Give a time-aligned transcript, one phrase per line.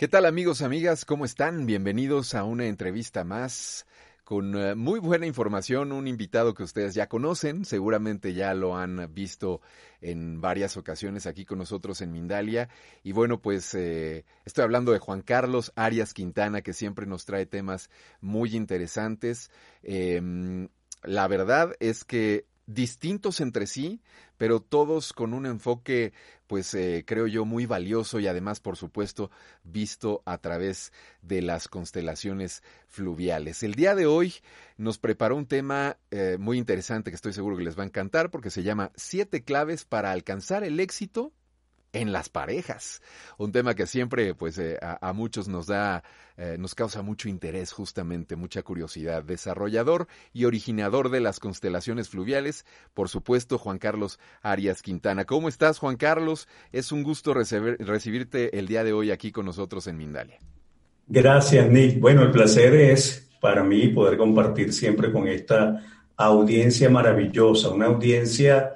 [0.00, 1.04] ¿Qué tal amigos, amigas?
[1.04, 1.66] ¿Cómo están?
[1.66, 3.86] Bienvenidos a una entrevista más
[4.24, 9.12] con eh, muy buena información, un invitado que ustedes ya conocen, seguramente ya lo han
[9.12, 9.60] visto
[10.00, 12.70] en varias ocasiones aquí con nosotros en Mindalia.
[13.02, 17.44] Y bueno, pues eh, estoy hablando de Juan Carlos Arias Quintana, que siempre nos trae
[17.44, 17.90] temas
[18.22, 19.50] muy interesantes.
[19.82, 20.70] Em,
[21.02, 24.00] la verdad es que distintos entre sí,
[24.36, 26.12] pero todos con un enfoque,
[26.46, 29.30] pues eh, creo yo, muy valioso y además, por supuesto,
[29.64, 33.62] visto a través de las constelaciones fluviales.
[33.62, 34.34] El día de hoy
[34.76, 38.30] nos preparó un tema eh, muy interesante que estoy seguro que les va a encantar
[38.30, 41.32] porque se llama Siete claves para alcanzar el éxito
[41.92, 43.02] en las parejas.
[43.38, 46.02] Un tema que siempre, pues, eh, a, muchos nos da,
[46.36, 49.24] eh, nos causa mucho interés, justamente, mucha curiosidad.
[49.24, 55.24] Desarrollador y originador de las constelaciones fluviales, por supuesto, Juan Carlos Arias Quintana.
[55.24, 56.48] ¿Cómo estás, Juan Carlos?
[56.72, 60.38] Es un gusto recibirte el día de hoy aquí con nosotros en Mindalia.
[61.06, 61.98] Gracias, Nick.
[61.98, 65.82] Bueno, el placer es para mí poder compartir siempre con esta
[66.16, 68.74] audiencia maravillosa, una audiencia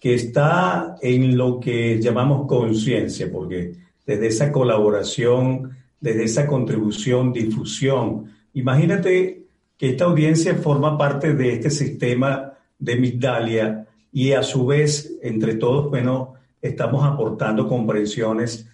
[0.00, 3.72] que está en lo que llamamos conciencia, porque
[4.06, 9.42] desde esa colaboración, desde esa contribución, difusión, imagínate
[9.76, 15.54] que esta audiencia forma parte de este sistema de Migdalia y a su vez, entre
[15.54, 18.68] todos, bueno, estamos aportando comprensiones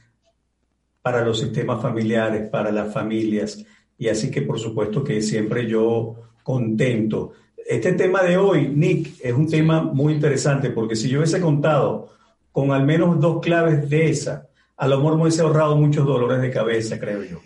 [1.02, 3.64] para los sistemas familiares, para las familias,
[3.98, 7.32] y así que por supuesto que siempre yo contento
[7.66, 12.10] este tema de hoy, Nick, es un tema muy interesante porque si yo hubiese contado
[12.52, 16.40] con al menos dos claves de esa, a lo mejor me hubiese ahorrado muchos dolores
[16.40, 17.40] de cabeza, creo yo.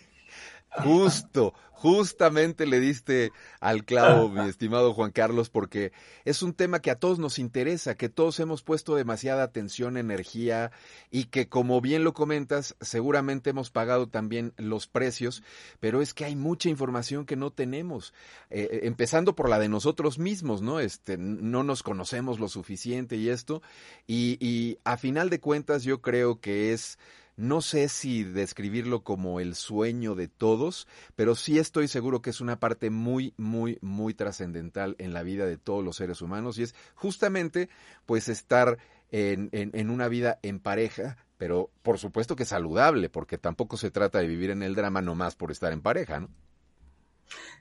[0.82, 5.92] Justo, Justamente le diste al clavo, mi estimado Juan Carlos, porque
[6.24, 10.72] es un tema que a todos nos interesa, que todos hemos puesto demasiada atención, energía
[11.12, 15.44] y que, como bien lo comentas, seguramente hemos pagado también los precios,
[15.78, 18.12] pero es que hay mucha información que no tenemos,
[18.50, 20.80] eh, eh, empezando por la de nosotros mismos, ¿no?
[20.80, 23.62] Este, no nos conocemos lo suficiente y esto,
[24.04, 26.98] y, y a final de cuentas yo creo que es
[27.38, 32.40] no sé si describirlo como el sueño de todos, pero sí estoy seguro que es
[32.40, 36.64] una parte muy, muy, muy trascendental en la vida de todos los seres humanos y
[36.64, 37.68] es justamente
[38.06, 38.78] pues estar
[39.12, 44.18] en, en, una vida en pareja, pero por supuesto que saludable, porque tampoco se trata
[44.18, 46.28] de vivir en el drama nomás por estar en pareja, ¿no?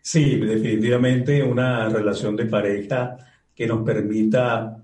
[0.01, 3.15] Sí, definitivamente una relación de pareja
[3.53, 4.83] que nos permita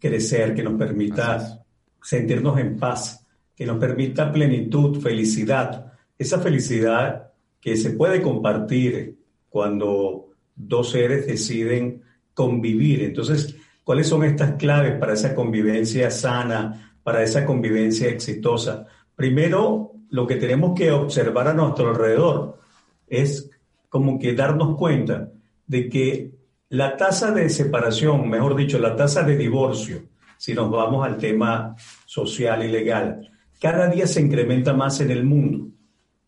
[0.00, 1.64] crecer, que nos permita
[2.02, 3.23] sentirnos en paz
[3.54, 12.02] que nos permita plenitud, felicidad, esa felicidad que se puede compartir cuando dos seres deciden
[12.34, 13.02] convivir.
[13.02, 18.86] Entonces, ¿cuáles son estas claves para esa convivencia sana, para esa convivencia exitosa?
[19.14, 22.58] Primero, lo que tenemos que observar a nuestro alrededor
[23.06, 23.50] es
[23.88, 25.30] como que darnos cuenta
[25.66, 26.32] de que
[26.68, 30.02] la tasa de separación, mejor dicho, la tasa de divorcio,
[30.36, 33.30] si nos vamos al tema social y legal,
[33.64, 35.68] cada día se incrementa más en el mundo.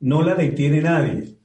[0.00, 1.36] No la detiene nadie.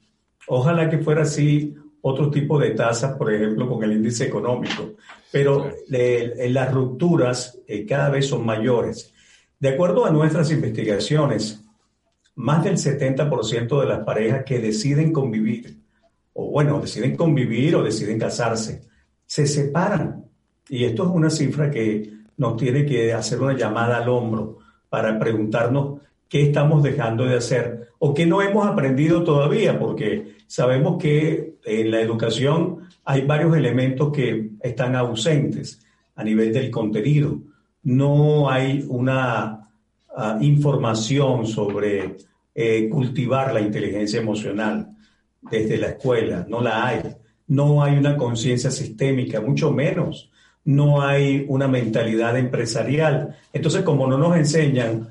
[0.48, 4.94] Ojalá que fuera así otro tipo de tasas, por ejemplo, con el índice económico,
[5.30, 9.12] pero las rupturas eh, cada vez son mayores.
[9.60, 11.62] De acuerdo a nuestras investigaciones,
[12.36, 15.76] más del 70% de las parejas que deciden convivir,
[16.32, 18.80] o bueno, deciden convivir o deciden casarse,
[19.26, 20.24] se separan.
[20.70, 24.61] Y esto es una cifra que nos tiene que hacer una llamada al hombro
[24.92, 31.02] para preguntarnos qué estamos dejando de hacer o qué no hemos aprendido todavía, porque sabemos
[31.02, 35.80] que en la educación hay varios elementos que están ausentes
[36.14, 37.40] a nivel del contenido.
[37.84, 39.70] No hay una
[40.14, 42.18] ah, información sobre
[42.54, 44.94] eh, cultivar la inteligencia emocional
[45.40, 47.00] desde la escuela, no la hay.
[47.46, 50.30] No hay una conciencia sistémica, mucho menos
[50.64, 53.36] no hay una mentalidad empresarial.
[53.52, 55.08] Entonces, como no nos enseñan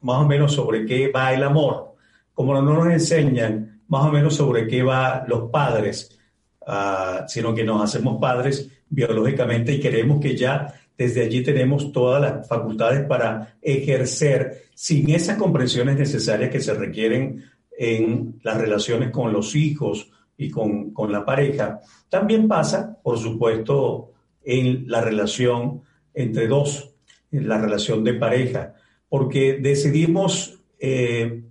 [0.00, 1.94] más o menos sobre qué va el amor,
[2.34, 6.18] como no nos enseñan más o menos sobre qué va los padres,
[6.66, 12.20] ah, sino que nos hacemos padres biológicamente y queremos que ya desde allí tenemos todas
[12.20, 17.44] las facultades para ejercer sin esas comprensiones necesarias que se requieren
[17.76, 21.80] en las relaciones con los hijos y con, con la pareja.
[22.08, 24.11] También pasa, por supuesto,
[24.44, 25.82] en la relación
[26.14, 26.94] entre dos,
[27.30, 28.74] en la relación de pareja,
[29.08, 31.42] porque decidimos eh,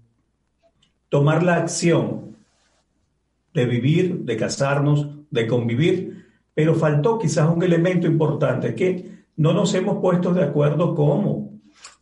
[1.09, 2.35] tomar la acción
[3.53, 9.73] de vivir, de casarnos, de convivir, pero faltó quizás un elemento importante, que no nos
[9.73, 11.51] hemos puesto de acuerdo cómo.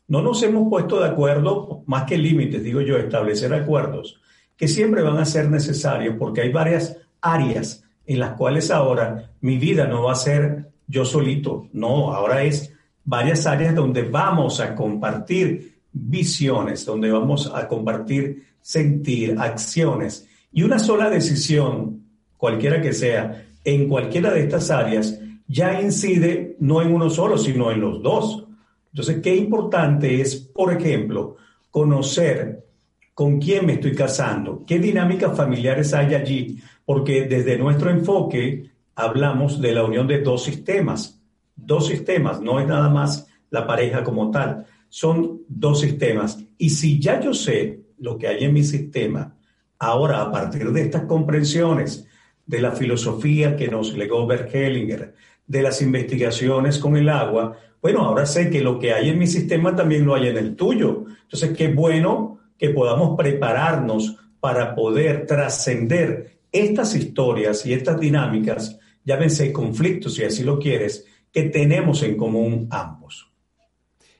[0.07, 4.19] no nos hemos puesto de acuerdo, más que límites, digo yo, establecer acuerdos
[4.59, 9.57] que siempre van a ser necesarios porque hay varias áreas en las cuales ahora mi
[9.57, 12.73] vida no va a ser yo solito, no, ahora es
[13.05, 20.79] varias áreas donde vamos a compartir visiones, donde vamos a compartir sentir, acciones y una
[20.79, 22.03] sola decisión,
[22.37, 27.71] cualquiera que sea, en cualquiera de estas áreas, ya incide no en uno solo, sino
[27.71, 28.45] en los dos.
[28.91, 31.37] Entonces, qué importante es, por ejemplo,
[31.69, 32.65] conocer
[33.13, 39.61] con quién me estoy casando, qué dinámicas familiares hay allí, porque desde nuestro enfoque hablamos
[39.61, 41.21] de la unión de dos sistemas,
[41.55, 46.37] dos sistemas, no es nada más la pareja como tal, son dos sistemas.
[46.57, 49.35] Y si ya yo sé lo que hay en mi sistema,
[49.77, 52.05] ahora a partir de estas comprensiones,
[52.45, 55.13] de la filosofía que nos legó Bert Hellinger,
[55.45, 59.27] de las investigaciones con el agua, bueno, ahora sé que lo que hay en mi
[59.27, 61.05] sistema también lo hay en el tuyo.
[61.21, 69.51] Entonces, qué bueno que podamos prepararnos para poder trascender estas historias y estas dinámicas, llámense
[69.51, 73.29] conflictos si así lo quieres, que tenemos en común ambos.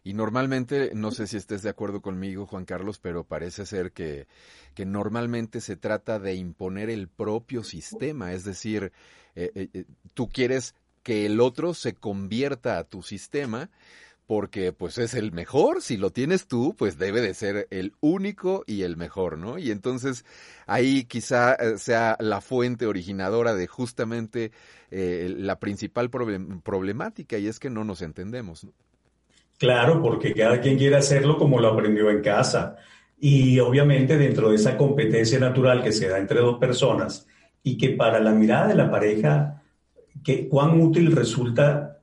[0.04, 4.28] Y normalmente, no sé si estés de acuerdo conmigo, Juan Carlos, pero parece ser que,
[4.74, 8.92] que normalmente se trata de imponer el propio sistema, es decir,
[9.36, 10.74] eh, eh, eh, tú quieres
[11.04, 13.70] que el otro se convierta a tu sistema
[14.30, 18.64] porque pues es el mejor, si lo tienes tú, pues debe de ser el único
[18.68, 19.58] y el mejor, ¿no?
[19.58, 20.24] Y entonces
[20.68, 24.52] ahí quizá sea la fuente originadora de justamente
[24.92, 28.66] la principal problemática y es que no nos entendemos.
[28.66, 28.72] ¿no?
[29.58, 32.76] Claro, porque cada quien quiere hacerlo como lo aprendió en casa.
[33.20, 37.26] Y obviamente dentro de esa competencia natural que se da entre dos personas
[37.64, 39.64] y que para la mirada de la pareja,
[40.24, 41.99] que cuán útil resulta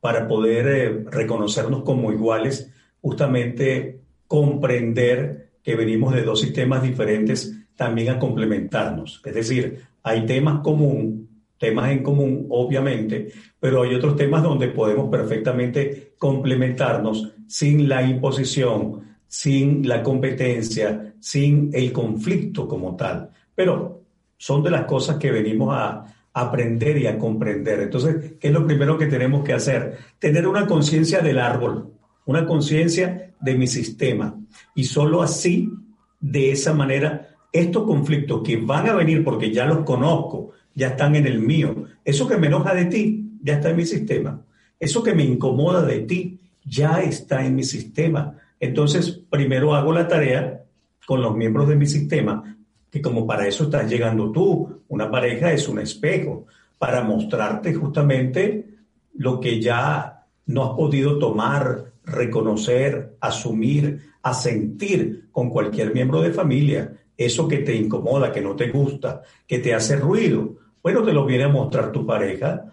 [0.00, 8.10] para poder eh, reconocernos como iguales, justamente comprender que venimos de dos sistemas diferentes también
[8.10, 9.20] a complementarnos.
[9.24, 11.26] Es decir, hay temas comunes
[11.58, 13.28] temas en común, obviamente,
[13.58, 21.70] pero hay otros temas donde podemos perfectamente complementarnos sin la imposición, sin la competencia, sin
[21.72, 23.30] el conflicto como tal.
[23.54, 24.02] Pero
[24.36, 26.04] son de las cosas que venimos a
[26.36, 27.80] aprender y a comprender.
[27.80, 29.96] Entonces, ¿qué es lo primero que tenemos que hacer?
[30.18, 31.94] Tener una conciencia del árbol,
[32.26, 34.38] una conciencia de mi sistema.
[34.74, 35.72] Y solo así,
[36.20, 41.16] de esa manera, estos conflictos que van a venir porque ya los conozco, ya están
[41.16, 41.86] en el mío.
[42.04, 44.42] Eso que me enoja de ti, ya está en mi sistema.
[44.78, 48.34] Eso que me incomoda de ti, ya está en mi sistema.
[48.60, 50.64] Entonces, primero hago la tarea
[51.06, 52.55] con los miembros de mi sistema,
[52.90, 56.46] que como para eso estás llegando tú, una pareja es un espejo,
[56.78, 58.66] para mostrarte justamente
[59.14, 66.92] lo que ya no has podido tomar, reconocer, asumir, asentir con cualquier miembro de familia.
[67.16, 71.24] Eso que te incomoda, que no te gusta, que te hace ruido, bueno, te lo
[71.24, 72.64] viene a mostrar tu pareja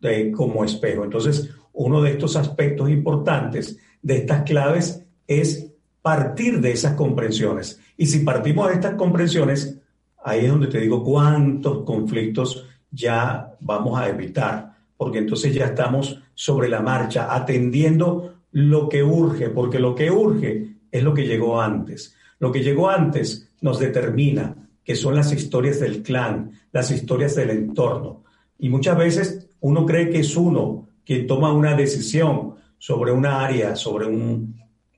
[0.00, 1.04] eh, como espejo.
[1.04, 7.80] Entonces, uno de estos aspectos importantes de estas claves es partir de esas comprensiones.
[7.98, 9.76] Y si partimos de estas comprensiones,
[10.22, 16.22] ahí es donde te digo cuántos conflictos ya vamos a evitar, porque entonces ya estamos
[16.32, 21.60] sobre la marcha, atendiendo lo que urge, porque lo que urge es lo que llegó
[21.60, 22.14] antes.
[22.38, 27.50] Lo que llegó antes nos determina, que son las historias del clan, las historias del
[27.50, 28.22] entorno.
[28.60, 33.74] Y muchas veces uno cree que es uno quien toma una decisión sobre una área,
[33.74, 34.06] sobre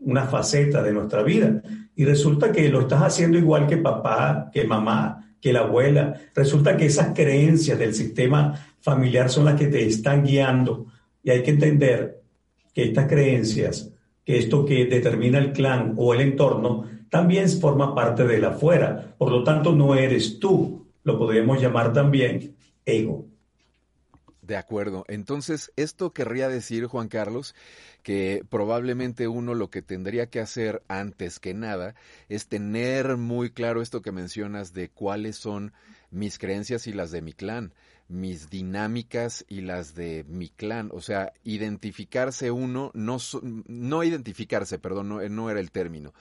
[0.00, 1.62] una faceta de nuestra vida.
[2.00, 6.19] Y resulta que lo estás haciendo igual que papá, que mamá, que la abuela.
[6.35, 10.87] Resulta que esas creencias del sistema familiar son las que te están guiando.
[11.23, 12.23] Y hay que entender
[12.73, 13.92] que estas creencias,
[14.25, 19.14] que esto que determina el clan o el entorno, también forma parte del afuera.
[19.19, 20.87] Por lo tanto, no eres tú.
[21.04, 23.26] Lo podríamos llamar también ego.
[24.50, 25.04] De acuerdo.
[25.07, 27.54] Entonces, esto querría decir, Juan Carlos,
[28.02, 31.95] que probablemente uno lo que tendría que hacer antes que nada
[32.28, 35.73] es tener muy claro esto que mencionas de cuáles son
[36.11, 37.73] mis creencias y las de mi clan,
[38.09, 40.90] mis dinámicas y las de mi clan.
[40.92, 43.19] O sea, identificarse uno, no,
[43.69, 46.12] no identificarse, perdón, no, no era el término,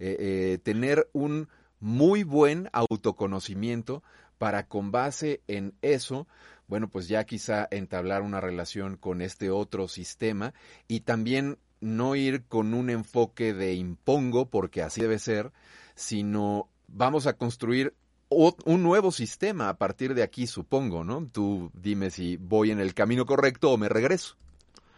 [0.00, 4.02] eh, eh, tener un muy buen autoconocimiento
[4.38, 6.26] para con base en eso,
[6.68, 10.54] bueno, pues ya quizá entablar una relación con este otro sistema
[10.88, 15.52] y también no ir con un enfoque de impongo, porque así debe ser,
[15.94, 17.94] sino vamos a construir
[18.28, 21.28] un nuevo sistema a partir de aquí, supongo, ¿no?
[21.30, 24.36] Tú dime si voy en el camino correcto o me regreso.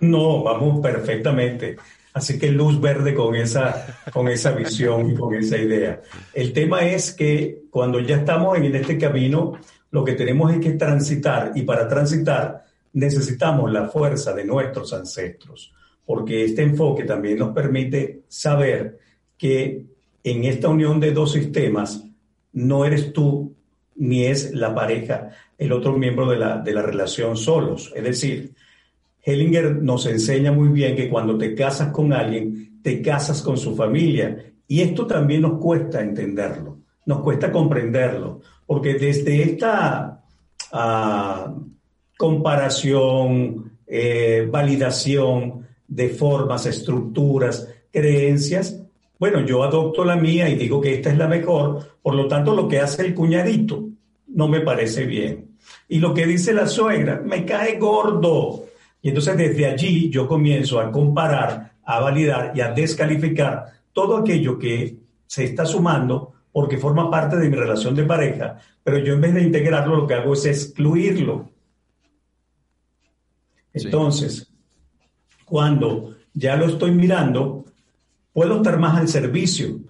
[0.01, 1.77] No, vamos perfectamente.
[2.15, 6.01] Así que luz verde con esa, con esa visión y con esa idea.
[6.33, 9.59] El tema es que cuando ya estamos en este camino,
[9.91, 15.73] lo que tenemos es que transitar y para transitar necesitamos la fuerza de nuestros ancestros,
[16.05, 18.99] porque este enfoque también nos permite saber
[19.37, 19.87] que
[20.25, 22.05] en esta unión de dos sistemas
[22.53, 23.55] no eres tú
[23.97, 27.93] ni es la pareja el otro miembro de la, de la relación solos.
[27.95, 28.55] Es decir,
[29.23, 33.75] Hellinger nos enseña muy bien que cuando te casas con alguien, te casas con su
[33.75, 34.53] familia.
[34.67, 36.78] Y esto también nos cuesta entenderlo,
[37.09, 40.21] nos cuesta comprenderlo, porque desde esta
[40.73, 41.55] ah,
[42.19, 48.79] comparación, eh, validación de formas, estructuras, creencias,
[49.19, 52.55] bueno, yo adopto la mía y digo que esta es la mejor, por lo tanto
[52.55, 53.85] lo que hace el cuñadito
[54.27, 55.57] no me parece bien.
[55.89, 58.67] Y lo que dice la suegra me cae gordo.
[59.01, 64.59] Y entonces desde allí yo comienzo a comparar, a validar y a descalificar todo aquello
[64.59, 69.21] que se está sumando porque forma parte de mi relación de pareja, pero yo en
[69.21, 71.51] vez de integrarlo lo que hago es excluirlo.
[73.73, 74.51] Entonces,
[75.45, 77.65] cuando ya lo estoy mirando,
[78.33, 79.81] puedo estar más al servicio,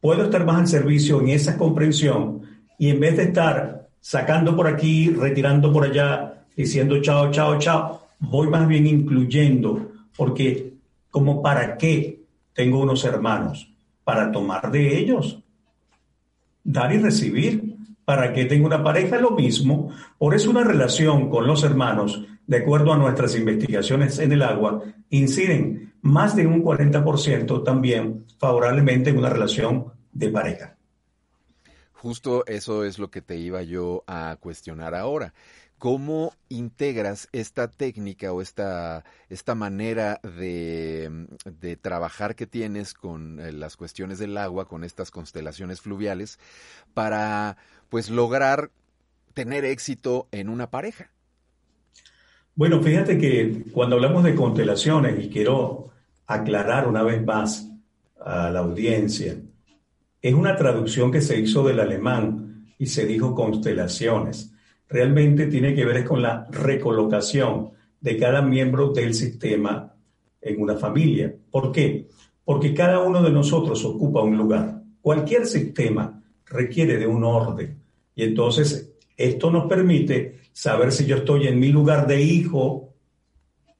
[0.00, 2.42] puedo estar más al servicio en esa comprensión
[2.78, 8.02] y en vez de estar sacando por aquí, retirando por allá, diciendo chao, chao, chao,
[8.18, 10.74] voy más bien incluyendo, porque
[11.10, 12.20] como para qué
[12.52, 13.70] tengo unos hermanos,
[14.04, 15.41] para tomar de ellos,
[16.64, 17.76] dar y recibir.
[18.04, 19.18] ¿Para qué tengo una pareja?
[19.18, 19.90] Lo mismo.
[20.18, 24.82] Por eso una relación con los hermanos, de acuerdo a nuestras investigaciones en el agua,
[25.10, 30.76] inciden más de un 40% también favorablemente en una relación de pareja.
[31.92, 35.32] Justo eso es lo que te iba yo a cuestionar ahora.
[35.82, 41.26] ¿Cómo integras esta técnica o esta, esta manera de,
[41.60, 46.38] de, trabajar que tienes con eh, las cuestiones del agua, con estas constelaciones fluviales,
[46.94, 47.56] para
[47.88, 48.70] pues lograr
[49.34, 51.10] tener éxito en una pareja?
[52.54, 55.90] Bueno, fíjate que cuando hablamos de constelaciones, y quiero
[56.28, 57.68] aclarar una vez más
[58.24, 59.36] a la audiencia,
[60.20, 64.51] es una traducción que se hizo del alemán y se dijo constelaciones.
[64.92, 69.94] Realmente tiene que ver con la recolocación de cada miembro del sistema
[70.38, 71.34] en una familia.
[71.50, 72.08] ¿Por qué?
[72.44, 74.82] Porque cada uno de nosotros ocupa un lugar.
[75.00, 77.78] Cualquier sistema requiere de un orden.
[78.14, 82.92] Y entonces esto nos permite saber si yo estoy en mi lugar de hijo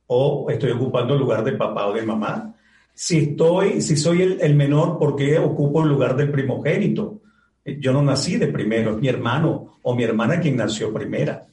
[0.06, 2.54] o estoy ocupando el lugar de papá o de mamá.
[2.94, 7.21] Si estoy, si soy el, menor, ¿por qué ocupo el lugar del primogénito?
[7.64, 11.46] Yo no nací de primero, es mi hermano o mi hermana quien nació primera.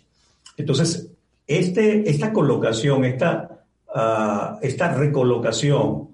[0.58, 1.10] Entonces,
[1.46, 3.64] este, esta colocación, esta,
[3.94, 6.10] ah, esta recolocación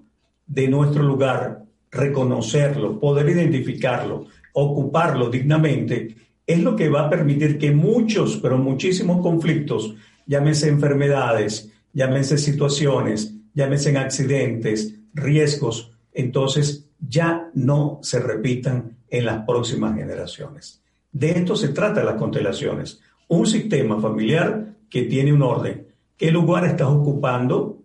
[0.48, 7.72] de nuestro lugar, reconocerlo, poder identificarlo, ocuparlo dignamente, es lo que va a permitir que
[7.72, 9.96] muchos, pero muchísimos conflictos,
[10.28, 19.96] llámense enfermedades, llámense situaciones, llámense accidentes, riesgos, entonces ya no se repitan en las próximas
[19.96, 20.82] generaciones.
[21.12, 23.02] De esto se trata las constelaciones.
[23.28, 25.88] Un sistema familiar que tiene un orden.
[26.18, 27.78] ¿Qué lugar estás ocupando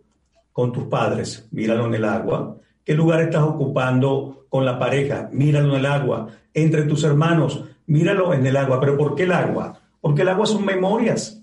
[0.53, 1.47] con tus padres?
[1.50, 2.57] Míralo en el agua.
[2.85, 5.29] ¿Qué lugar estás ocupando con la pareja?
[5.33, 6.29] Míralo en el agua.
[6.53, 8.81] Entre tus hermanos, míralo en el agua.
[8.81, 9.81] ¿Pero por qué el agua?
[10.00, 11.41] Porque el agua son memorias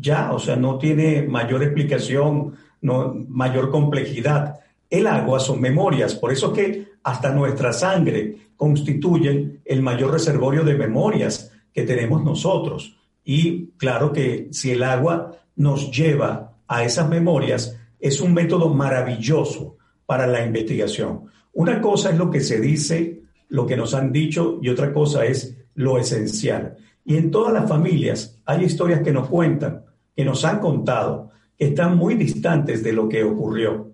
[0.00, 4.60] ya, o sea, no tiene mayor explicación, no, mayor complejidad.
[4.88, 10.74] El agua son memorias, por eso que hasta nuestra sangre constituyen el mayor reservorio de
[10.74, 12.96] memorias que tenemos nosotros.
[13.24, 19.76] Y claro que si el agua nos lleva a esas memorias, es un método maravilloso
[20.06, 21.24] para la investigación.
[21.52, 25.24] Una cosa es lo que se dice, lo que nos han dicho, y otra cosa
[25.24, 26.76] es lo esencial.
[27.04, 31.66] Y en todas las familias hay historias que nos cuentan que nos han contado que
[31.66, 33.90] están muy distantes de lo que ocurrió.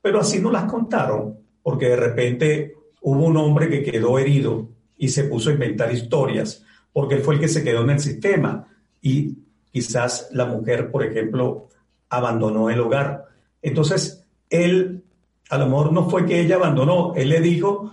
[0.00, 1.38] Pero así no las contaron,
[1.68, 6.64] porque de repente hubo un hombre que quedó herido y se puso a inventar historias,
[6.94, 8.66] porque él fue el que se quedó en el sistema
[9.02, 9.36] y
[9.70, 11.68] quizás la mujer, por ejemplo,
[12.08, 13.26] abandonó el hogar.
[13.60, 15.02] Entonces, él,
[15.50, 17.92] a lo mejor no fue que ella abandonó, él le dijo,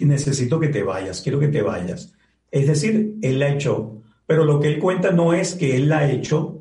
[0.00, 2.12] necesito que te vayas, quiero que te vayas.
[2.50, 6.10] Es decir, él la echó, pero lo que él cuenta no es que él la
[6.10, 6.60] hecho,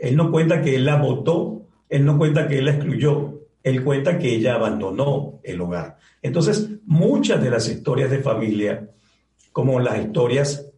[0.00, 3.35] él no cuenta que él la votó, él no cuenta que él la excluyó,
[3.66, 5.98] él cuenta que ella abandonó el hogar.
[6.22, 8.90] Entonces, muchas de las historias de familia,
[9.50, 10.70] como las historias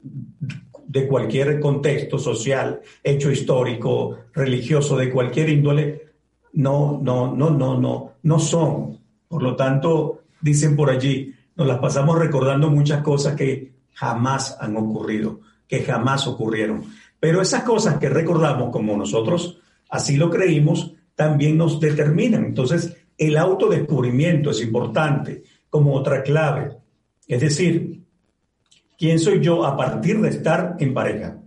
[0.00, 6.12] de cualquier contexto social, hecho histórico, religioso, de cualquier índole,
[6.52, 8.96] no, no, no, no, no, no son.
[9.26, 14.76] Por lo tanto, dicen por allí, nos las pasamos recordando muchas cosas que jamás han
[14.76, 16.84] ocurrido, que jamás ocurrieron.
[17.18, 19.58] Pero esas cosas que recordamos, como nosotros
[19.90, 22.44] así lo creímos, también nos determinan.
[22.44, 26.76] Entonces, el autodescubrimiento es importante como otra clave.
[27.26, 28.02] Es decir,
[28.96, 31.38] ¿quién soy yo a partir de estar en pareja?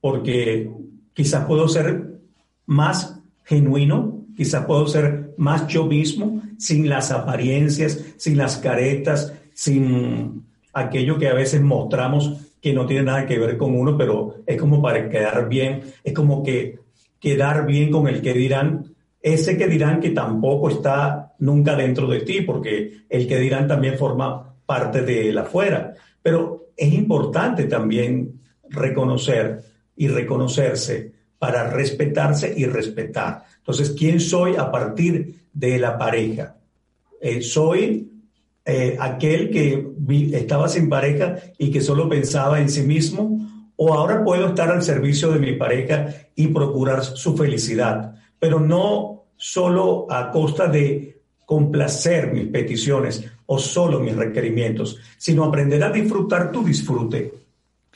[0.00, 0.70] Porque
[1.12, 2.20] quizás puedo ser
[2.64, 10.44] más genuino, quizás puedo ser más yo mismo, sin las apariencias, sin las caretas, sin
[10.72, 14.56] aquello que a veces mostramos que no tiene nada que ver con uno, pero es
[14.56, 16.78] como para quedar bien, es como que
[17.22, 22.20] quedar bien con el que dirán, ese que dirán que tampoco está nunca dentro de
[22.20, 25.94] ti, porque el que dirán también forma parte de la afuera.
[26.20, 29.62] Pero es importante también reconocer
[29.96, 33.44] y reconocerse para respetarse y respetar.
[33.58, 36.56] Entonces, ¿quién soy a partir de la pareja?
[37.20, 38.10] Eh, soy
[38.64, 39.92] eh, aquel que
[40.32, 43.51] estaba sin pareja y que solo pensaba en sí mismo,
[43.84, 49.24] o ahora puedo estar al servicio de mi pareja y procurar su felicidad, pero no
[49.36, 56.52] solo a costa de complacer mis peticiones o solo mis requerimientos, sino aprender a disfrutar
[56.52, 57.34] tu disfrute,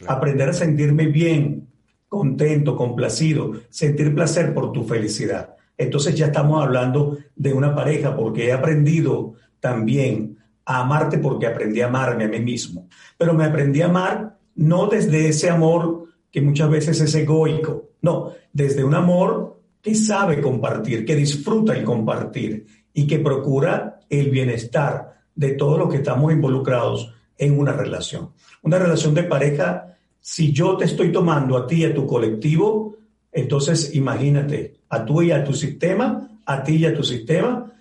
[0.09, 1.69] aprender a sentirme bien,
[2.09, 5.55] contento, complacido, sentir placer por tu felicidad.
[5.79, 11.81] Entonces ya estamos hablando de una pareja porque he aprendido también a amarte porque aprendí
[11.81, 12.89] a amarme a mí mismo.
[13.17, 18.33] Pero me aprendí a amar no desde ese amor que muchas veces es egoico, no,
[18.53, 25.21] desde un amor que sabe compartir, que disfruta el compartir y que procura el bienestar
[25.35, 28.31] de todos los que estamos involucrados en una relación.
[28.63, 32.97] Una relación de pareja, si yo te estoy tomando a ti y a tu colectivo,
[33.31, 37.73] entonces imagínate, a tú y a tu sistema, a ti y a tu sistema,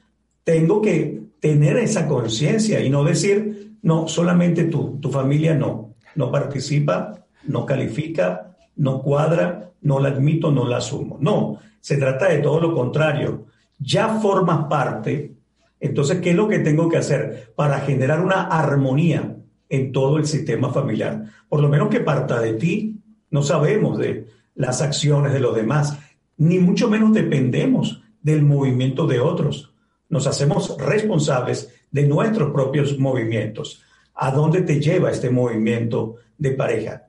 [0.44, 5.85] tengo que tener esa conciencia y no decir, no, solamente tú, tu familia no,
[6.16, 11.18] no participa, no califica, no cuadra, no la admito, no la asumo.
[11.20, 13.46] No, se trata de todo lo contrario.
[13.80, 15.36] Ya formas parte,
[15.80, 19.36] entonces, ¿qué es lo que tengo que hacer para generar una armonía
[19.70, 21.26] en todo el sistema familiar?
[21.48, 23.00] Por lo menos que parta de ti,
[23.30, 26.00] no sabemos de las acciones de los demás,
[26.38, 29.76] ni mucho menos dependemos del movimiento de otros
[30.10, 33.84] nos hacemos responsables de nuestros propios movimientos.
[34.16, 37.08] ¿A dónde te lleva este movimiento de pareja?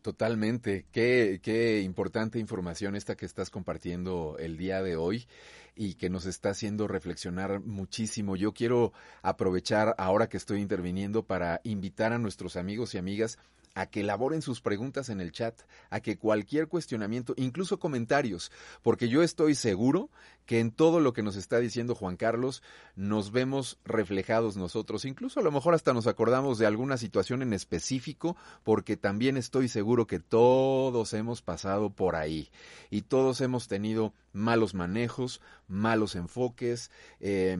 [0.00, 0.86] Totalmente.
[0.90, 5.26] Qué, qué importante información esta que estás compartiendo el día de hoy
[5.76, 8.34] y que nos está haciendo reflexionar muchísimo.
[8.34, 13.38] Yo quiero aprovechar ahora que estoy interviniendo para invitar a nuestros amigos y amigas
[13.74, 15.58] a que elaboren sus preguntas en el chat,
[15.90, 20.10] a que cualquier cuestionamiento, incluso comentarios, porque yo estoy seguro
[20.46, 22.62] que en todo lo que nos está diciendo Juan Carlos
[22.96, 27.52] nos vemos reflejados nosotros, incluso a lo mejor hasta nos acordamos de alguna situación en
[27.52, 32.50] específico, porque también estoy seguro que todos hemos pasado por ahí.
[32.90, 37.56] Y todos hemos tenido malos manejos, malos enfoques, eh,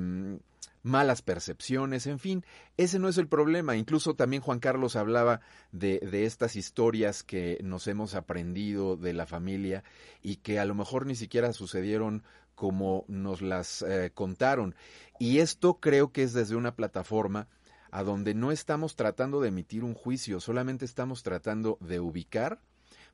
[0.82, 2.44] malas percepciones, en fin,
[2.76, 3.76] ese no es el problema.
[3.76, 5.40] Incluso también Juan Carlos hablaba
[5.70, 9.84] de, estas historias que nos hemos aprendido de la familia
[10.22, 14.74] y que a lo mejor ni siquiera sucedieron como nos las eh, contaron.
[15.18, 17.48] Y esto creo que es desde una plataforma
[17.90, 22.60] a donde no estamos tratando de emitir un juicio, solamente estamos tratando de ubicar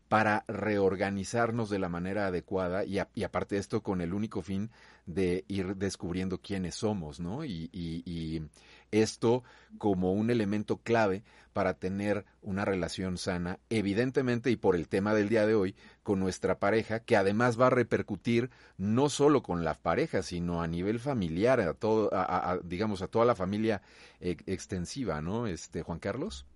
[0.09, 4.71] para reorganizarnos de la manera adecuada y, y, aparte de esto con el único fin
[5.05, 7.44] de ir descubriendo quiénes somos, ¿no?
[7.44, 8.42] Y, y,
[8.90, 9.44] esto
[9.77, 15.29] como un elemento clave para tener una relación sana, evidentemente y por el tema del
[15.29, 19.75] día de hoy, con nuestra pareja, que además va a repercutir no solo con la
[19.75, 23.83] pareja, sino a nivel familiar, a todo, a, digamos, a toda la familia
[24.21, 25.47] eh, extensiva, ¿no?
[25.47, 26.47] Este, Juan Carlos.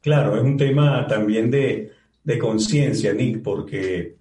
[0.00, 1.92] Claro, es un tema también de
[2.28, 4.16] de conciencia, Nick, porque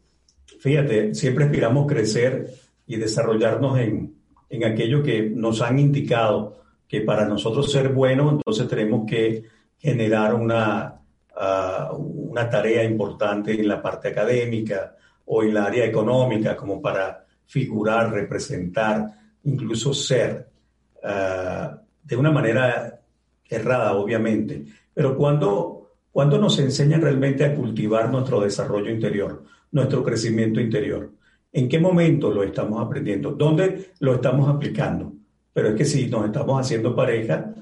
[0.59, 2.47] fíjate, siempre aspiramos crecer
[2.85, 4.15] y desarrollarnos en,
[4.49, 6.55] en aquello que nos han indicado
[6.87, 9.43] que para nosotros ser buenos, entonces tenemos que
[9.77, 11.01] generar una,
[11.35, 17.25] uh, una tarea importante en la parte académica o en la área económica, como para
[17.45, 19.05] figurar, representar,
[19.43, 20.47] incluso ser,
[21.03, 23.01] uh, de una manera
[23.49, 24.63] errada, obviamente.
[24.93, 25.76] Pero cuando
[26.11, 31.11] ¿Cuándo nos enseñan realmente a cultivar nuestro desarrollo interior, nuestro crecimiento interior?
[31.51, 33.31] ¿En qué momento lo estamos aprendiendo?
[33.31, 35.13] ¿Dónde lo estamos aplicando?
[35.53, 37.53] Pero es que si nos estamos haciendo pareja,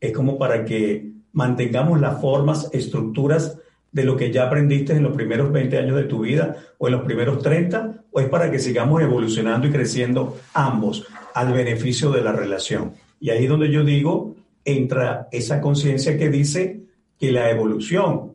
[0.00, 3.58] es como para que mantengamos las formas, estructuras
[3.92, 6.94] de lo que ya aprendiste en los primeros 20 años de tu vida o en
[6.94, 12.22] los primeros 30, o es para que sigamos evolucionando y creciendo ambos al beneficio de
[12.22, 12.92] la relación.
[13.20, 16.87] Y ahí es donde yo digo, entra esa conciencia que dice
[17.18, 18.32] que la evolución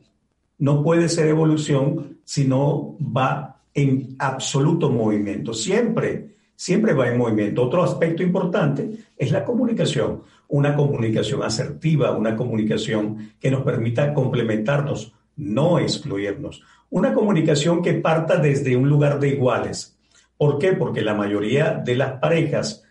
[0.60, 5.54] no puede ser evolución si no va en absoluto movimiento.
[5.54, 7.64] Siempre, siempre va en movimiento.
[7.64, 10.22] Otro aspecto importante es la comunicación.
[10.48, 16.62] Una comunicación asertiva, una comunicación que nos permita complementarnos, no excluirnos.
[16.90, 19.98] Una comunicación que parta desde un lugar de iguales.
[20.38, 20.74] ¿Por qué?
[20.74, 22.84] Porque la mayoría de las parejas,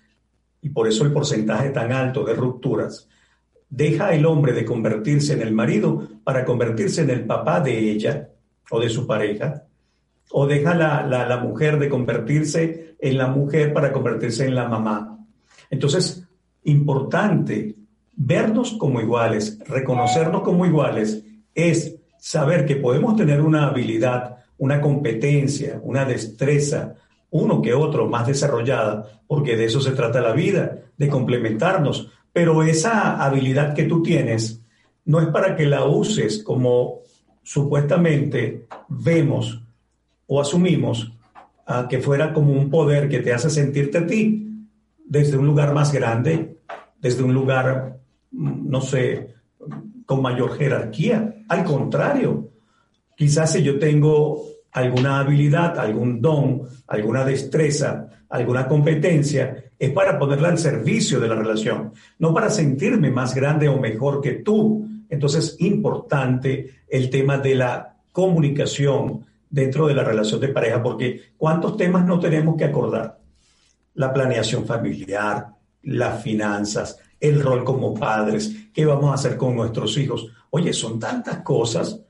[0.61, 3.09] y por eso el porcentaje tan alto de rupturas,
[3.72, 8.28] deja el hombre de convertirse en el marido para convertirse en el papá de ella
[8.70, 9.64] o de su pareja,
[10.30, 15.18] o deja la, la, mujer de convertirse en la mujer para convertirse en la mamá.
[15.70, 16.22] Entonces,
[16.64, 17.74] importante
[18.14, 25.80] vernos como iguales, reconocernos como iguales, es saber que podemos tener una habilidad, una competencia,
[25.82, 26.94] una destreza,
[27.30, 32.62] uno que otro más desarrollada, porque de eso se trata la vida, de complementarnos, pero
[32.62, 34.61] esa habilidad que tú tienes
[35.05, 37.01] no es para que la uses como
[37.42, 39.62] supuestamente vemos
[40.27, 41.12] o asumimos
[41.66, 44.66] a que fuera como un poder que te hace sentirte a ti
[45.05, 46.57] desde un lugar más grande,
[47.01, 47.99] desde un lugar,
[48.31, 49.35] no sé,
[50.07, 51.45] con mayor jerarquía.
[51.49, 52.51] Al contrario,
[53.16, 54.42] quizás si yo tengo
[54.73, 61.35] alguna habilidad, algún don, alguna destreza, alguna competencia, es para ponerla al servicio de la
[61.35, 64.88] relación, no para sentirme más grande o mejor que tú.
[65.09, 71.77] Entonces, importante el tema de la comunicación dentro de la relación de pareja, porque ¿cuántos
[71.77, 73.18] temas no tenemos que acordar?
[73.95, 75.49] La planeación familiar,
[75.83, 80.29] las finanzas, el rol como padres, qué vamos a hacer con nuestros hijos.
[80.51, 82.01] Oye, son tantas cosas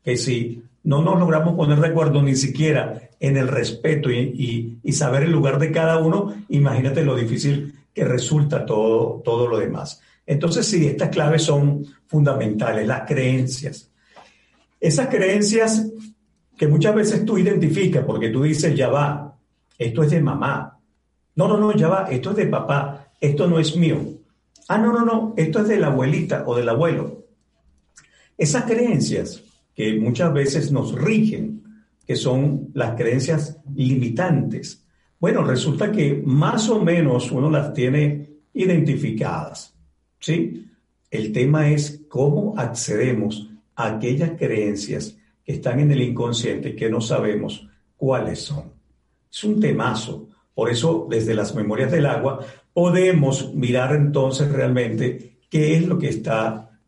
[0.00, 5.24] que si no nos logramos poner de acuerdo ni siquiera en el respeto y, saber
[5.24, 10.00] el lugar de cada uno, imagínate lo difícil que resulta todo, todo lo demás.
[10.24, 13.90] Entonces, sí, estas claves son fundamentales, las creencias.
[14.80, 15.90] Esas creencias
[16.56, 19.36] que muchas veces tú identificas, porque tú dices, ya va,
[19.76, 20.78] esto es de mamá.
[21.34, 23.98] No, no, no, ya va, esto es de papá, esto no es mío.
[24.68, 27.24] Ah, no, no, no, esto es de la abuelita o del abuelo.
[28.38, 29.42] Esas creencias
[29.76, 31.62] que muchas veces nos rigen,
[32.06, 34.82] que son las creencias limitantes.
[35.20, 39.76] Bueno, resulta que más o menos uno las tiene identificadas,
[40.18, 40.66] ¿sí?
[41.10, 47.00] El tema es cómo accedemos a aquellas creencias que están en el inconsciente que no
[47.00, 48.72] sabemos cuáles son.
[49.30, 50.28] Es un temazo.
[50.54, 52.40] Por eso, desde las memorias del agua,
[52.72, 56.80] podemos mirar entonces realmente qué es lo que está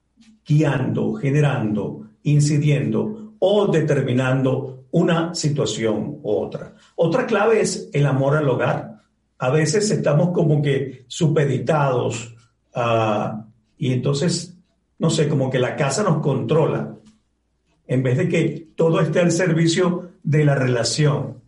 [0.46, 6.74] guiando, generando incidiendo o determinando una situación u otra.
[6.96, 9.02] Otra clave es el amor al hogar.
[9.38, 12.34] A veces estamos como que supeditados
[12.74, 13.44] ah,
[13.76, 14.56] y entonces,
[14.98, 16.96] no sé, como que la casa nos controla
[17.86, 21.38] en vez de que todo esté al servicio de la relación.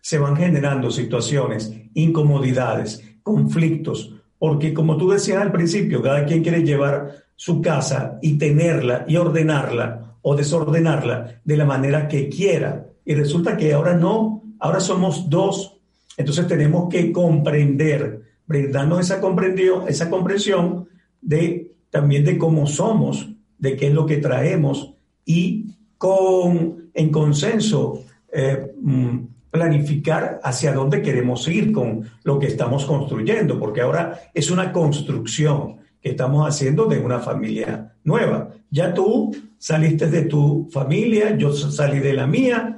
[0.00, 6.62] Se van generando situaciones, incomodidades, conflictos, porque como tú decías al principio, cada quien quiere
[6.62, 12.86] llevar su casa y tenerla y ordenarla o desordenarla de la manera que quiera.
[13.04, 15.78] Y resulta que ahora no, ahora somos dos.
[16.16, 20.88] Entonces tenemos que comprender, brindarnos esa comprensión,
[21.20, 23.28] de también de cómo somos,
[23.58, 29.18] de qué es lo que traemos y con en consenso eh, mm,
[29.50, 35.78] planificar hacia dónde queremos ir con lo que estamos construyendo, porque ahora es una construcción
[36.00, 38.50] que estamos haciendo de una familia nueva.
[38.70, 42.76] Ya tú saliste de tu familia, yo salí de la mía,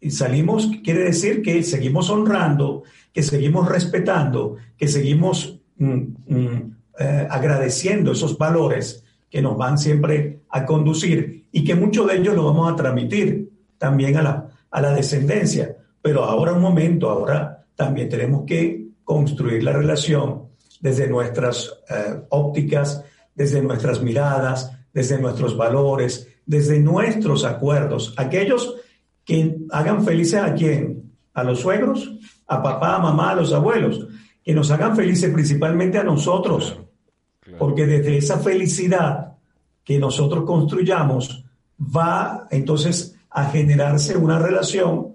[0.00, 7.26] y salimos, quiere decir que seguimos honrando, que seguimos respetando, que seguimos mm, mm, eh,
[7.28, 12.44] agradeciendo esos valores que nos van siempre a conducir y que muchos de ellos lo
[12.44, 15.76] vamos a transmitir también a la, a la descendencia.
[16.00, 20.44] Pero ahora un momento, ahora también tenemos que construir la relación
[20.80, 28.14] desde nuestras eh, ópticas, desde nuestras miradas, desde nuestros valores, desde nuestros acuerdos.
[28.16, 28.76] Aquellos
[29.24, 31.12] que hagan felices a quién?
[31.34, 32.12] A los suegros,
[32.46, 34.06] a papá, a mamá, a los abuelos.
[34.42, 36.76] Que nos hagan felices principalmente a nosotros.
[37.58, 39.36] Porque desde esa felicidad
[39.84, 41.44] que nosotros construyamos
[41.78, 45.14] va entonces a generarse una relación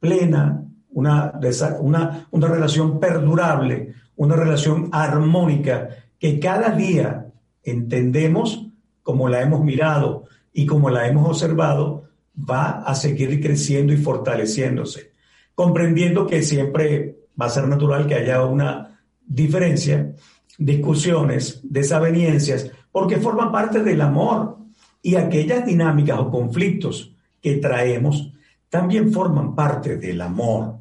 [0.00, 1.32] plena, una,
[1.80, 7.23] una, una relación perdurable, una relación armónica que cada día
[7.64, 8.66] entendemos
[9.02, 12.04] como la hemos mirado y como la hemos observado,
[12.38, 15.12] va a seguir creciendo y fortaleciéndose,
[15.54, 20.14] comprendiendo que siempre va a ser natural que haya una diferencia,
[20.58, 24.58] discusiones, desavenencias, porque forman parte del amor
[25.02, 28.32] y aquellas dinámicas o conflictos que traemos
[28.68, 30.76] también forman parte del amor.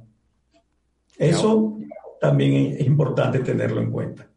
[1.17, 1.77] Eso
[2.19, 4.27] también es importante tenerlo en cuenta.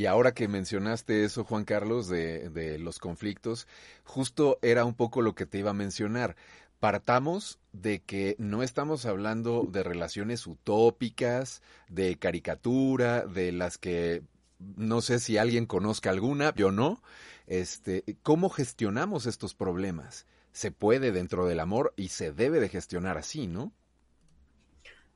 [0.00, 3.68] Y ahora que mencionaste eso, Juan Carlos, de, los conflictos,
[4.02, 6.36] justo era un poco lo que te iba a mencionar.
[6.78, 11.60] Partamos de que no estamos hablando de relaciones utópicas,
[11.90, 14.22] de caricatura, de las que
[14.58, 17.02] no sé si alguien conozca alguna, yo no.
[17.46, 20.24] Este, ¿cómo gestionamos estos problemas?
[20.52, 23.70] Se puede dentro del amor y se debe de gestionar así, ¿no?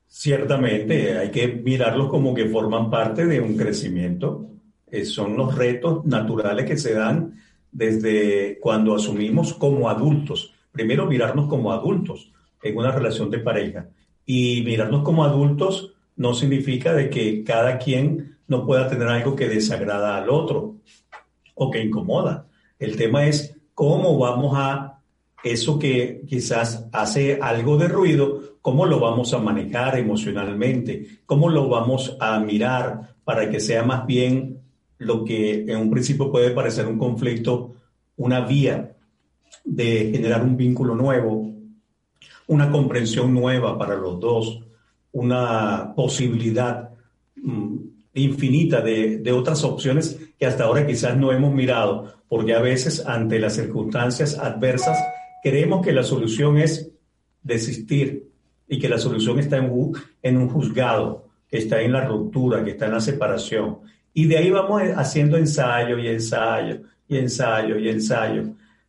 [0.05, 4.51] Ciertamente, hay que mirarlos como que forman parte de un crecimiento.
[4.91, 7.35] Eh, son los retos naturales que se dan
[7.71, 10.53] desde cuando asumimos como adultos.
[10.71, 13.89] Primero, mirarnos como adultos en una relación de pareja.
[14.25, 19.49] Y mirarnos como adultos no significa de que cada quien no pueda tener algo que
[19.49, 20.77] desagrada al otro
[21.53, 22.47] o que incomoda.
[22.79, 24.99] El tema es cómo vamos a
[25.43, 31.69] eso que quizás hace algo de ruido, cómo lo vamos a manejar emocionalmente, cómo lo
[31.69, 34.64] vamos a mirar para que sea más bien
[34.97, 37.75] lo que en un principio puede parecer un conflicto,
[38.17, 38.95] una vía
[39.63, 41.51] de generar un vínculo nuevo,
[42.47, 44.61] una comprensión nueva para los dos,
[45.11, 46.89] una posibilidad
[47.35, 47.75] mm,
[48.13, 53.05] infinita de, de, otras opciones que hasta ahora quizás no hemos mirado, porque a veces
[53.05, 54.97] ante las circunstancias adversas
[55.43, 56.91] creemos que la solución es
[57.43, 58.29] desistir
[58.67, 62.71] y que la solución está en, en un juzgado, que está en la ruptura, que
[62.71, 63.79] está en la separación.
[64.17, 68.45] Y de ahí vamos haciendo ensayo y ensayo y ensayo y ensayo.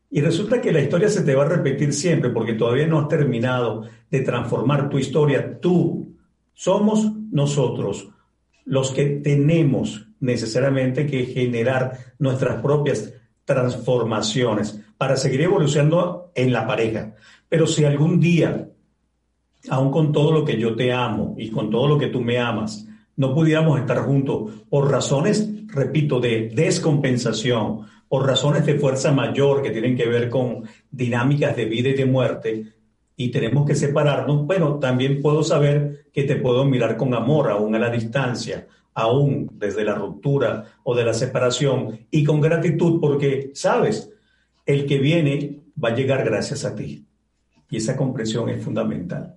[0.09, 3.09] Y resulta que la historia se te va a repetir siempre porque todavía no has
[3.09, 5.59] terminado de transformar tu historia.
[5.61, 6.15] Tú
[6.55, 8.09] somos nosotros
[8.65, 13.13] los que tenemos necesariamente que generar nuestras propias
[13.45, 17.17] transformaciones para seguir evolucionando en la pareja.
[17.49, 18.69] Pero si algún día,
[19.69, 22.39] aun con todo lo que yo te amo y con todo lo que tú me
[22.39, 29.63] amas, no pudiéramos estar juntos por razones, repito, de descompensación, por razones de fuerza mayor
[29.63, 32.73] que tienen que ver con dinámicas de vida y de muerte,
[33.17, 37.75] y tenemos que separarnos, bueno, también puedo saber que te puedo mirar con amor, aún
[37.75, 43.51] a la distancia, aún desde la ruptura o de la separación, y con gratitud porque,
[43.55, 44.11] sabes,
[44.67, 47.07] el que viene va a llegar gracias a ti.
[47.71, 49.37] Y esa comprensión es fundamental.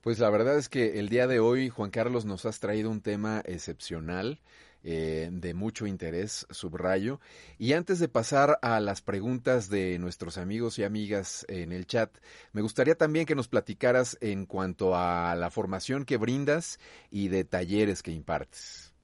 [0.00, 3.00] Pues la verdad es que el día de hoy, Juan Carlos, nos has traído un
[3.00, 4.40] tema excepcional.
[4.84, 7.18] Eh, de mucho interés, subrayo.
[7.58, 12.16] Y antes de pasar a las preguntas de nuestros amigos y amigas en el chat,
[12.52, 16.78] me gustaría también que nos platicaras en cuanto a la formación que brindas
[17.10, 18.94] y de talleres que impartes.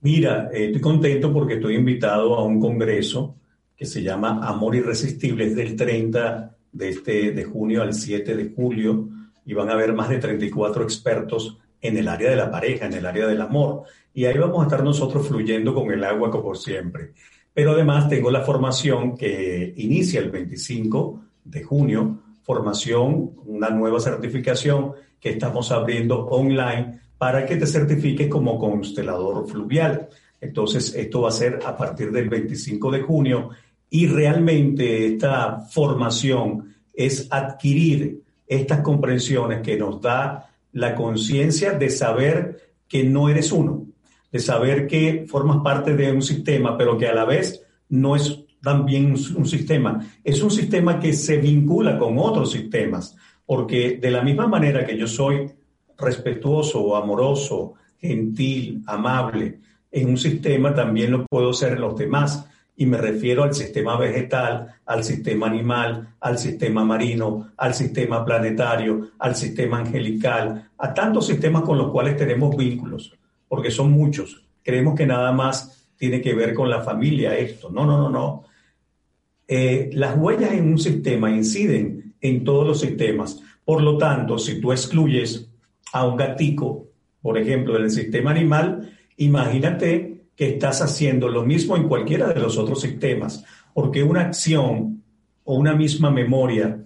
[0.00, 3.36] Mira, estoy contento porque estoy invitado a un congreso
[3.76, 8.52] que se llama Amor Irresistible, es del 30 de, este, de junio al 7 de
[8.54, 9.08] julio,
[9.46, 12.94] y van a haber más de 34 expertos en el área de la pareja, en
[12.94, 13.84] el área del amor.
[14.12, 17.12] Y ahí vamos a estar nosotros fluyendo con el agua como por siempre.
[17.54, 24.92] Pero además tengo la formación que inicia el 25 de junio, formación, una nueva certificación
[25.20, 30.08] que estamos abriendo online para que te certifiques como constelador fluvial.
[30.40, 33.50] Entonces, esto va a ser a partir del 25 de junio
[33.88, 42.74] y realmente esta formación es adquirir estas comprensiones que nos da la conciencia de saber
[42.88, 43.86] que no eres uno,
[44.30, 48.44] de saber que formas parte de un sistema, pero que a la vez no es
[48.62, 54.22] también un sistema, es un sistema que se vincula con otros sistemas, porque de la
[54.22, 55.50] misma manera que yo soy
[55.96, 62.84] respetuoso, amoroso, gentil, amable en un sistema, también lo puedo ser en los demás y
[62.86, 69.34] me refiero al sistema vegetal, al sistema animal, al sistema marino, al sistema planetario, al
[69.34, 73.16] sistema angelical, a tantos sistemas con los cuales tenemos vínculos,
[73.48, 74.44] porque son muchos.
[74.62, 77.70] Creemos que nada más tiene que ver con la familia esto.
[77.70, 78.44] No, no, no, no.
[79.48, 83.40] Eh, las huellas en un sistema inciden en todos los sistemas.
[83.64, 85.48] Por lo tanto, si tú excluyes
[85.92, 86.88] a un gatico,
[87.22, 92.58] por ejemplo, del sistema animal, imagínate que estás haciendo lo mismo en cualquiera de los
[92.58, 95.02] otros sistemas, porque una acción
[95.44, 96.78] o una misma memoria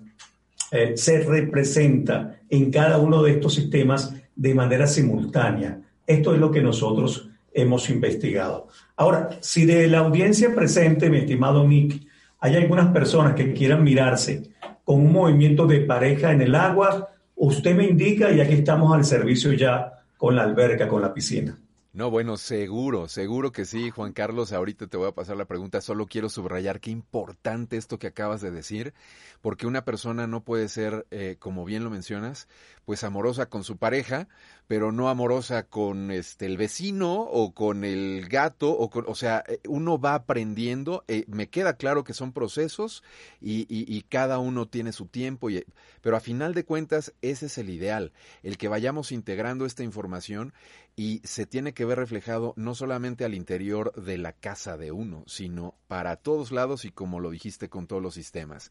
[0.71, 5.81] eh, se representa en cada uno de estos sistemas de manera simultánea.
[6.07, 8.69] Esto es lo que nosotros hemos investigado.
[8.97, 12.07] Ahora, si de la audiencia presente, mi estimado Nick,
[12.39, 14.51] hay algunas personas que quieran mirarse
[14.85, 19.05] con un movimiento de pareja en el agua, usted me indica y aquí estamos al
[19.05, 21.57] servicio ya con la alberca, con la piscina.
[21.93, 24.53] No, bueno, seguro, seguro que sí, Juan Carlos.
[24.53, 25.81] Ahorita te voy a pasar la pregunta.
[25.81, 28.95] Solo quiero subrayar qué importante esto que acabas de decir,
[29.41, 32.49] porque una persona no puede ser, eh, como bien lo mencionas,
[32.85, 34.29] pues amorosa con su pareja,
[34.67, 39.45] pero no amorosa con este el vecino o con el gato o con, o sea,
[39.47, 41.05] eh, uno va aprendiendo.
[41.09, 43.03] Eh, me queda claro que son procesos
[43.41, 45.65] y, y, cada uno tiene su tiempo, y,
[46.01, 50.53] pero a final de cuentas ese es el ideal, el que vayamos integrando esta información
[50.97, 55.25] y se tiene que ver reflejado no solamente al interior de la casa de uno,
[55.27, 58.71] sino para todos lados y como lo dijiste con todos los sistemas.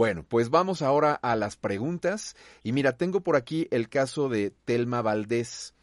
[0.00, 4.50] Bueno, pues vamos ahora a las preguntas y mira, tengo por aquí el caso de
[4.64, 5.74] Telma Valdés.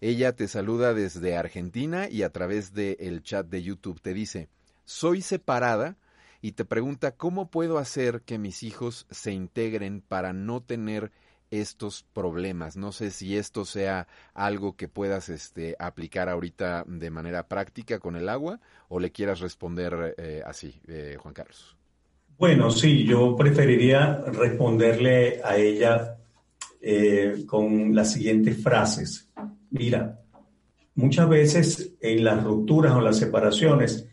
[0.00, 4.48] Ella te saluda desde Argentina y a través del el chat de YouTube te dice,
[4.84, 5.96] soy separada
[6.40, 11.10] y te pregunta cómo puedo hacer que mis hijos se integren para no tener
[11.50, 12.76] estos problemas.
[12.76, 18.14] No sé si esto sea algo que puedas este, aplicar ahorita de manera práctica con
[18.14, 21.77] el agua o le quieras responder eh, así, eh, Juan Carlos.
[22.38, 26.16] Bueno, sí, yo preferiría responderle a ella
[26.80, 29.28] eh, con las siguientes frases.
[29.70, 30.20] Mira,
[30.94, 34.06] muchas veces en las rupturas o las separaciones,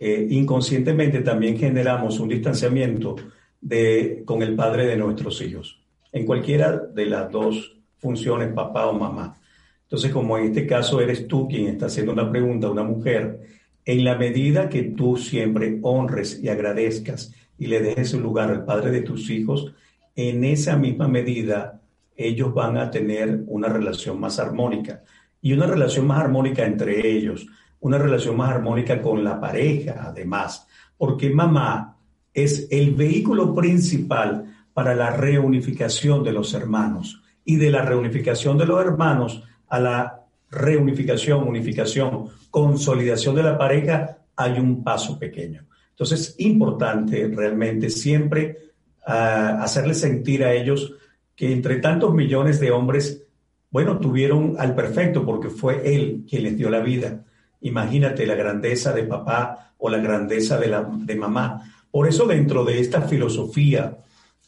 [0.00, 3.16] inconscientemente también generamos un distanciamiento
[3.60, 5.80] de, con el padre de nuestros hijos
[6.12, 9.36] en cualquiera de las dos funciones, papá o mamá.
[9.82, 13.40] Entonces, como en este caso eres tú quien está haciendo una pregunta a una mujer,
[13.84, 18.64] en la medida que tú siempre honres y agradezcas y le dejes su lugar al
[18.64, 19.72] padre de tus hijos,
[20.14, 21.80] en esa misma medida
[22.16, 25.02] ellos van a tener una relación más armónica
[25.40, 27.46] y una relación más armónica entre ellos,
[27.80, 30.66] una relación más armónica con la pareja, además,
[30.96, 31.96] porque mamá
[32.34, 38.66] es el vehículo principal para la reunificación de los hermanos y de la reunificación de
[38.66, 45.67] los hermanos a la reunificación, unificación, consolidación de la pareja, hay un paso pequeño.
[45.98, 48.58] Entonces, es importante realmente siempre
[49.06, 50.94] uh, hacerles sentir a ellos
[51.34, 53.24] que entre tantos millones de hombres,
[53.70, 57.24] bueno, tuvieron al perfecto porque fue él quien les dio la vida.
[57.60, 61.62] Imagínate la grandeza de papá o la grandeza de, la, de mamá.
[61.90, 63.98] Por eso dentro de esta filosofía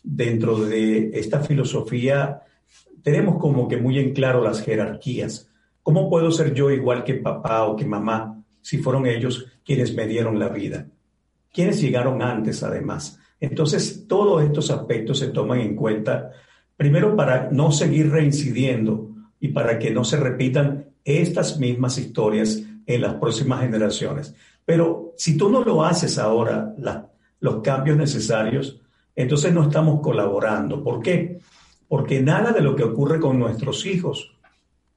[0.02, 2.42] dentro de esta filosofía
[3.02, 5.50] tenemos como que muy en claro las jerarquías.
[5.82, 10.06] ¿Cómo puedo ser yo igual que papá o que mamá si fueron ellos quienes me
[10.06, 10.86] dieron la vida?
[11.52, 13.18] ¿Quiénes llegaron antes además?
[13.40, 16.30] Entonces, todos estos aspectos se toman en cuenta,
[16.76, 19.10] primero para no seguir reincidiendo
[19.40, 24.34] y para que no se repitan estas mismas historias en las próximas generaciones.
[24.64, 26.74] Pero si tú no lo haces ahora,
[27.40, 28.80] los cambios necesarios,
[29.16, 30.84] entonces no estamos colaborando.
[30.84, 31.40] ¿Por qué?
[31.88, 34.36] Porque nada de lo que ocurre con nuestros hijos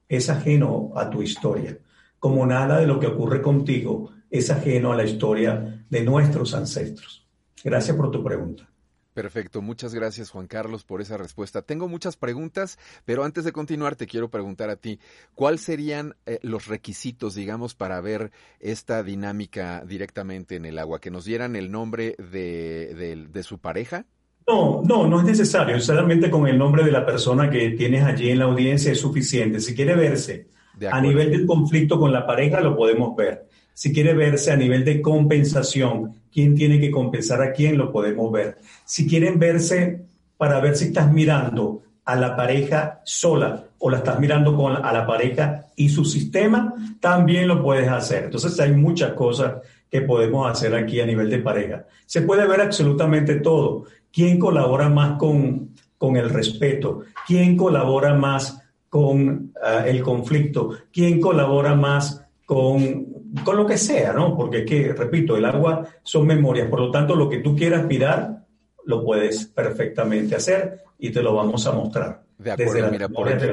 [0.08, 1.78] es ajeno a tu historia,
[2.18, 7.24] como nada de lo que ocurre contigo es ajeno a la historia de nuestros ancestros.
[7.62, 8.68] Gracias por tu pregunta.
[9.14, 11.62] Perfecto, muchas gracias Juan Carlos por esa respuesta.
[11.62, 14.98] Tengo muchas preguntas, pero antes de continuar te quiero preguntar a ti,
[15.36, 21.00] ¿cuáles serían eh, los requisitos, digamos, para ver esta dinámica directamente en el agua?
[21.00, 24.04] ¿Que nos dieran el nombre de, de su pareja?
[24.48, 25.78] No, no, no es necesario.
[25.80, 29.60] Solamente con el nombre de la persona que tienes allí en la audiencia es suficiente.
[29.60, 30.48] Si quiere verse
[30.90, 33.46] a nivel del conflicto con la pareja, lo podemos ver.
[33.74, 38.30] Si quiere verse a nivel de compensación, quién tiene que compensar a quién, lo podemos
[38.32, 38.58] ver.
[38.84, 40.00] Si quieren verse
[40.36, 44.92] para ver si estás mirando a la pareja sola o la estás mirando con, a
[44.92, 48.24] la pareja y su sistema, también lo puedes hacer.
[48.24, 49.54] Entonces hay muchas cosas
[49.90, 51.86] que podemos hacer aquí a nivel de pareja.
[52.06, 53.84] Se puede ver absolutamente todo.
[54.12, 57.02] ¿Quién colabora más con, con el respeto?
[57.26, 60.70] ¿Quién colabora más con ah, el conflicto?
[60.92, 63.06] ¿Quién colabora más con,
[63.42, 64.36] con lo que sea, ¿no?
[64.36, 68.44] Porque, que, repito, el agua son memorias, por lo tanto, lo que tú quieras mirar,
[68.84, 72.22] lo puedes perfectamente hacer y te lo vamos a mostrar.
[72.38, 73.46] De acuerdo, mira, por aquí,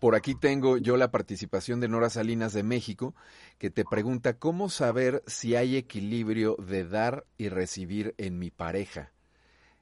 [0.00, 3.14] por aquí tengo yo la participación de Nora Salinas de México,
[3.58, 9.12] que te pregunta cómo saber si hay equilibrio de dar y recibir en mi pareja.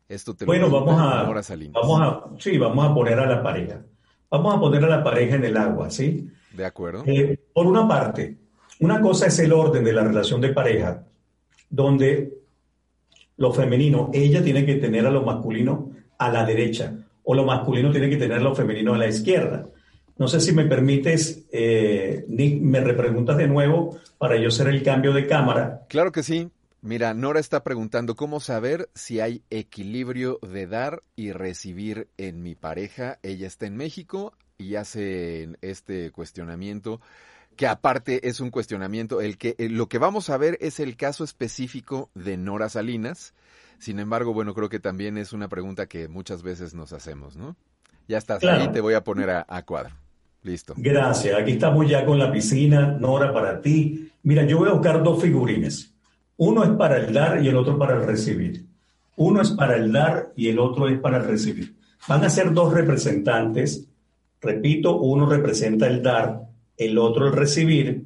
[0.08, 1.74] Esto te bueno, vamos a, Nora Salinas.
[1.74, 3.82] vamos a, sí, vamos a poner a la pareja.
[4.30, 6.30] Vamos a poner a la pareja en el agua, ¿sí?
[6.52, 7.02] De acuerdo.
[7.06, 8.36] Eh, por una parte,
[8.80, 11.04] una cosa es el orden de la relación de pareja,
[11.70, 12.32] donde
[13.36, 17.90] lo femenino, ella tiene que tener a lo masculino a la derecha, o lo masculino
[17.90, 19.68] tiene que tener a lo femenino a la izquierda.
[20.16, 24.82] No sé si me permites, eh, Nick, me repreguntas de nuevo para yo hacer el
[24.82, 25.82] cambio de cámara.
[25.88, 26.50] Claro que sí.
[26.80, 32.54] Mira, Nora está preguntando cómo saber si hay equilibrio de dar y recibir en mi
[32.54, 33.18] pareja.
[33.22, 37.00] Ella está en México y hace este cuestionamiento
[37.58, 41.24] que aparte es un cuestionamiento, el que lo que vamos a ver es el caso
[41.24, 43.34] específico de Nora Salinas.
[43.80, 47.56] Sin embargo, bueno, creo que también es una pregunta que muchas veces nos hacemos, ¿no?
[48.06, 49.96] Ya estás ahí, te voy a poner a, a cuadro.
[50.44, 50.74] Listo.
[50.76, 51.36] Gracias.
[51.36, 54.08] Aquí estamos ya con la piscina, Nora, para ti.
[54.22, 55.92] Mira, yo voy a buscar dos figurines.
[56.36, 58.66] Uno es para el dar y el otro para el recibir.
[59.16, 61.74] Uno es para el dar y el otro es para el recibir.
[62.06, 63.84] Van a ser dos representantes.
[64.40, 66.47] Repito, uno representa el dar
[66.78, 68.04] el otro el recibir,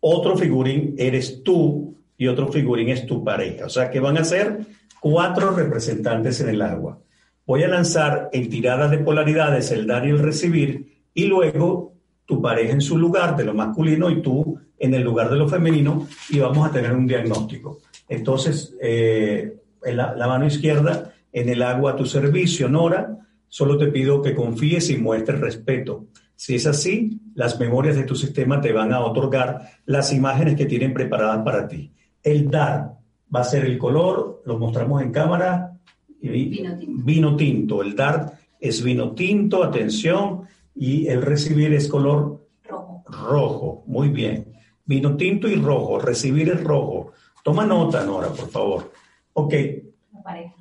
[0.00, 3.66] otro figurín eres tú y otro figurín es tu pareja.
[3.66, 4.58] O sea que van a ser
[5.00, 6.98] cuatro representantes en el agua.
[7.46, 11.94] Voy a lanzar en tiradas de polaridades el dar y el recibir y luego
[12.26, 15.48] tu pareja en su lugar de lo masculino y tú en el lugar de lo
[15.48, 17.78] femenino y vamos a tener un diagnóstico.
[18.08, 23.16] Entonces, eh, la, la mano izquierda en el agua a tu servicio, Nora,
[23.48, 26.06] solo te pido que confíes y muestres respeto.
[26.38, 30.66] Si es así, las memorias de tu sistema te van a otorgar las imágenes que
[30.66, 31.92] tienen preparadas para ti.
[32.22, 32.92] El dar
[33.34, 35.76] va a ser el color, lo mostramos en cámara.
[36.22, 37.04] Vino tinto.
[37.04, 37.82] Vino tinto.
[37.82, 40.42] El dar es vino tinto, atención,
[40.76, 43.02] y el recibir es color rojo.
[43.08, 44.52] Rojo, muy bien.
[44.84, 47.14] Vino tinto y rojo, recibir es rojo.
[47.42, 48.92] Toma nota, Nora, por favor.
[49.32, 49.54] Ok.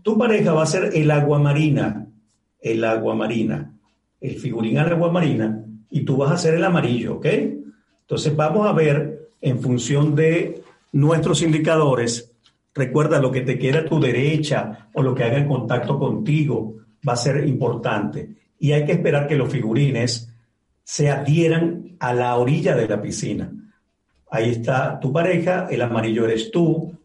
[0.01, 2.07] Tu pareja va a ser el agua marina,
[2.59, 3.77] el agua marina,
[4.19, 7.25] el figurín al agua marina y tú vas a hacer el amarillo, ¿ok?
[8.01, 10.61] Entonces vamos a ver en función de
[10.91, 12.31] nuestros indicadores,
[12.73, 16.75] recuerda lo que te queda a tu derecha o lo que haga en contacto contigo
[17.07, 18.29] va a ser importante.
[18.59, 20.33] Y hay que esperar que los figurines
[20.83, 23.51] se adhieran a la orilla de la piscina.
[24.29, 26.97] Ahí está tu pareja, el amarillo eres tú,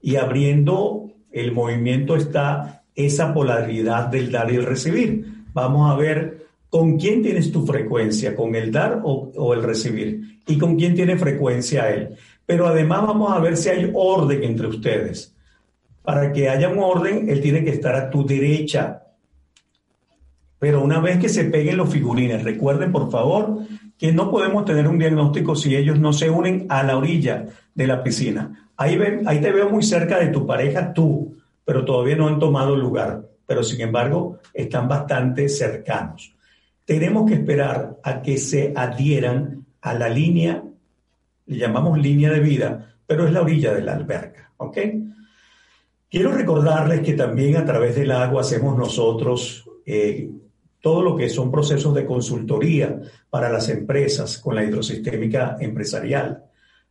[0.00, 5.44] y abriendo el movimiento está esa polaridad del dar y el recibir.
[5.52, 8.36] Vamos a ver ¿Con quién tienes tu frecuencia?
[8.36, 10.40] ¿Con el dar o, el recibir?
[10.46, 12.10] ¿Y con quién tiene frecuencia él?
[12.44, 15.34] Pero además vamos a ver si hay orden entre ustedes.
[16.02, 19.02] Para que haya un orden, él tiene que estar a tu derecha.
[20.58, 23.60] Pero una vez que se peguen los figurines, recuerden por favor
[23.96, 27.86] que no podemos tener un diagnóstico si ellos no se unen a la orilla de
[27.86, 28.70] la piscina.
[28.76, 32.38] Ahí, ven, ahí te veo muy cerca de tu pareja tú, pero todavía no han
[32.38, 33.22] tomado lugar.
[33.46, 36.34] Pero sin embargo, están bastante cercanos
[36.88, 40.64] tenemos que esperar a que se adhieran a la línea,
[41.44, 44.78] le llamamos línea de vida, pero es la orilla de la alberca, ¿ok?
[46.08, 50.30] Quiero recordarles que también a través del agua hacemos nosotros eh,
[50.80, 56.44] todo lo que son procesos de consultoría para las empresas con la hidrosistémica empresarial.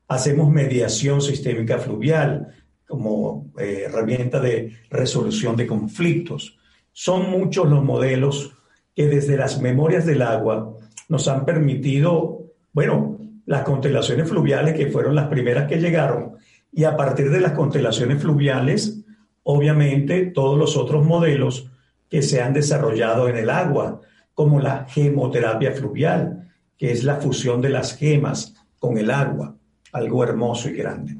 [0.09, 2.53] Hacemos mediación sistémica fluvial
[2.87, 6.55] como eh, herramienta de resolución de conflictos.
[6.93, 8.53] Son muchos los modelos
[8.97, 10.75] que desde las memorias del agua
[11.07, 16.37] nos han permitido, bueno, las constelaciones fluviales que fueron las primeras que llegaron
[16.73, 19.05] y a partir de las constelaciones fluviales,
[19.43, 21.69] obviamente todos los otros modelos
[22.09, 24.01] que se han desarrollado en el agua,
[24.33, 29.55] como la gemoterapia fluvial, que es la fusión de las gemas con el agua,
[29.91, 31.17] algo hermoso y grande.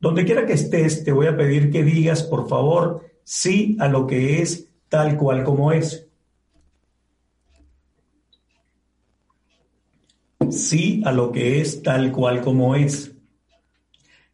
[0.00, 4.08] Donde quiera que estés, te voy a pedir que digas, por favor, sí a lo
[4.08, 6.09] que es tal cual como es.
[10.52, 13.14] Sí a lo que es tal cual como es.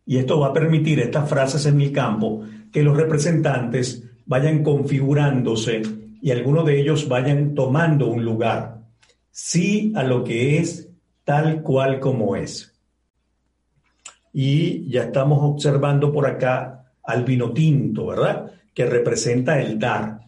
[0.04, 5.82] Y esto va a permitir estas frases en mi campo que los representantes vayan configurándose
[6.22, 8.82] y algunos de ellos vayan tomando un lugar.
[9.30, 10.88] Sí a lo que es
[11.24, 12.72] tal cual como es.
[14.32, 18.52] Y ya estamos observando por acá al vino tinto, ¿verdad?
[18.74, 20.20] Que representa el dar.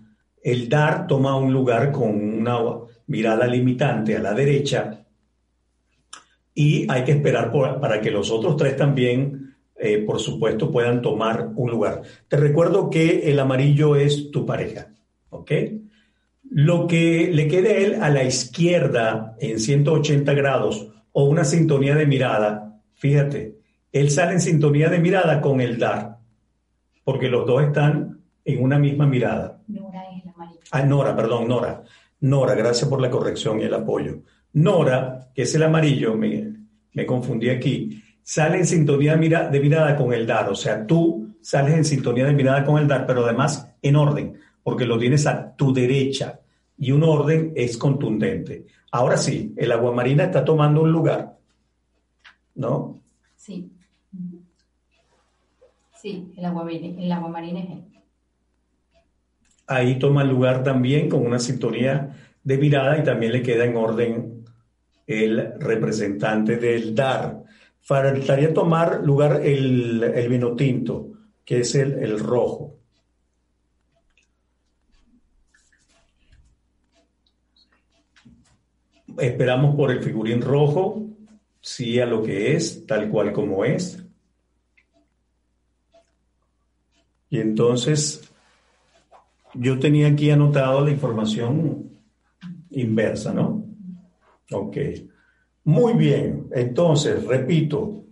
[0.42, 2.58] El dar toma un lugar con una
[3.06, 5.04] mirada limitante a la derecha
[6.58, 11.52] y hay que esperar para que los otros tres también, eh, por supuesto, puedan tomar
[11.54, 12.02] un lugar.
[12.26, 14.88] Te recuerdo que el amarillo es tu pareja,
[15.30, 15.52] ¿ok?
[16.50, 21.94] Lo que le quede a él a la izquierda en 180 grados o una sintonía
[21.94, 23.60] de mirada, fíjate,
[23.92, 26.18] él sale en sintonía de mirada con el dar,
[27.04, 29.62] porque los dos están en una misma mirada.
[29.68, 30.60] Nora es el amarillo.
[30.72, 31.84] Ah, Nora, perdón, Nora.
[32.18, 34.22] Nora, gracias por la corrección y el apoyo.
[34.58, 36.52] Nora, que es el amarillo, me,
[36.92, 40.48] me confundí aquí, sale en sintonía de mirada con el dar.
[40.48, 44.38] O sea, tú sales en sintonía de mirada con el dar, pero además en orden,
[44.62, 46.40] porque lo tienes a tu derecha
[46.76, 48.66] y un orden es contundente.
[48.90, 51.38] Ahora sí, el agua marina está tomando un lugar,
[52.56, 53.00] ¿no?
[53.36, 53.70] Sí.
[55.94, 57.84] Sí, el agua, el agua marina es él.
[59.68, 64.37] Ahí toma lugar también con una sintonía de mirada y también le queda en orden
[65.08, 67.42] el representante del dar.
[67.80, 71.08] Faltaría tomar lugar el, el vino tinto,
[71.44, 72.76] que es el, el rojo.
[79.18, 81.06] Esperamos por el figurín rojo,
[81.60, 84.04] sí a lo que es, tal cual como es.
[87.30, 88.30] Y entonces
[89.54, 91.90] yo tenía aquí anotado la información
[92.70, 93.67] inversa, ¿no?
[94.52, 94.76] Ok.
[95.64, 96.48] Muy bien.
[96.52, 98.04] Entonces, repito,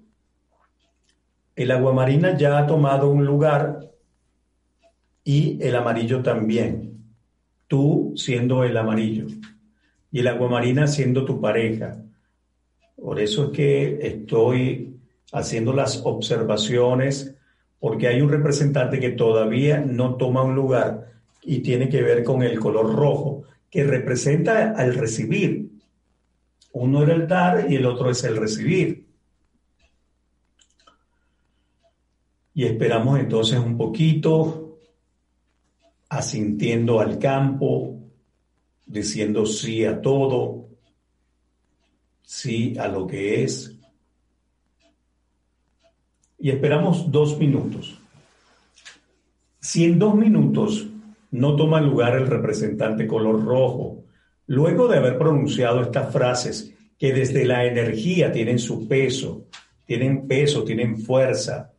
[1.54, 3.80] el aguamarina ya ha tomado un lugar
[5.24, 7.02] y el amarillo también.
[7.66, 9.26] Tú siendo el amarillo
[10.12, 11.96] y el aguamarina siendo tu pareja.
[12.96, 14.96] Por eso es que estoy
[15.32, 17.34] haciendo las observaciones
[17.80, 21.12] porque hay un representante que todavía no toma un lugar
[21.42, 25.70] y tiene que ver con el color rojo, que representa al recibir.
[26.78, 29.06] Uno era el dar y el otro es el recibir.
[32.52, 34.78] Y esperamos entonces un poquito,
[36.10, 37.98] asintiendo al campo,
[38.84, 40.68] diciendo sí a todo,
[42.22, 43.74] sí a lo que es.
[46.38, 47.98] Y esperamos dos minutos.
[49.60, 50.86] Si en dos minutos
[51.30, 54.05] no toma lugar el representante color rojo.
[54.46, 59.46] Luego de haber pronunciado estas frases que desde la energía tienen su peso,
[59.84, 61.72] tienen peso, tienen fuerza,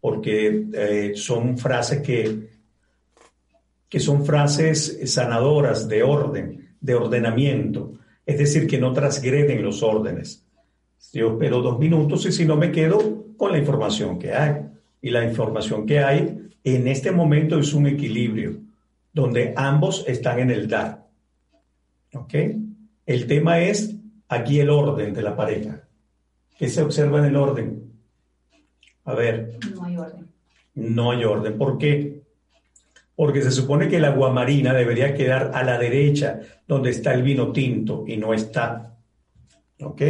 [0.00, 2.48] porque eh, son frases que,
[3.88, 7.94] que son frases sanadoras de orden, de ordenamiento,
[8.24, 10.44] es decir, que no transgreden los órdenes.
[11.12, 14.54] Yo espero dos minutos y si no me quedo con la información que hay.
[15.00, 18.56] Y la información que hay en este momento es un equilibrio
[19.12, 21.05] donde ambos están en el dar.
[22.16, 22.34] ¿Ok?
[23.04, 23.94] El tema es
[24.28, 25.82] aquí el orden de la pareja.
[26.58, 27.92] ¿Qué se observa en el orden?
[29.04, 29.58] A ver.
[29.74, 30.28] No hay orden.
[30.74, 31.58] No hay orden.
[31.58, 32.22] ¿Por qué?
[33.14, 37.22] Porque se supone que el agua marina debería quedar a la derecha, donde está el
[37.22, 38.94] vino tinto, y no está.
[39.80, 40.02] ¿Ok?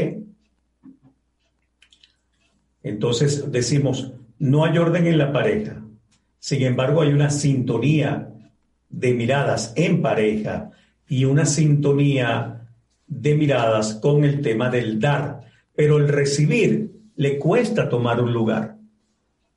[2.83, 5.83] Entonces decimos, no hay orden en la pareja.
[6.39, 8.33] Sin embargo, hay una sintonía
[8.89, 10.71] de miradas en pareja
[11.09, 12.69] y una sintonía
[13.07, 15.41] de miradas con el tema del dar.
[15.75, 18.77] Pero el recibir le cuesta tomar un lugar.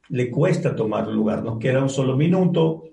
[0.09, 1.43] Le cuesta tomar un lugar.
[1.43, 2.83] Nos queda un solo minuto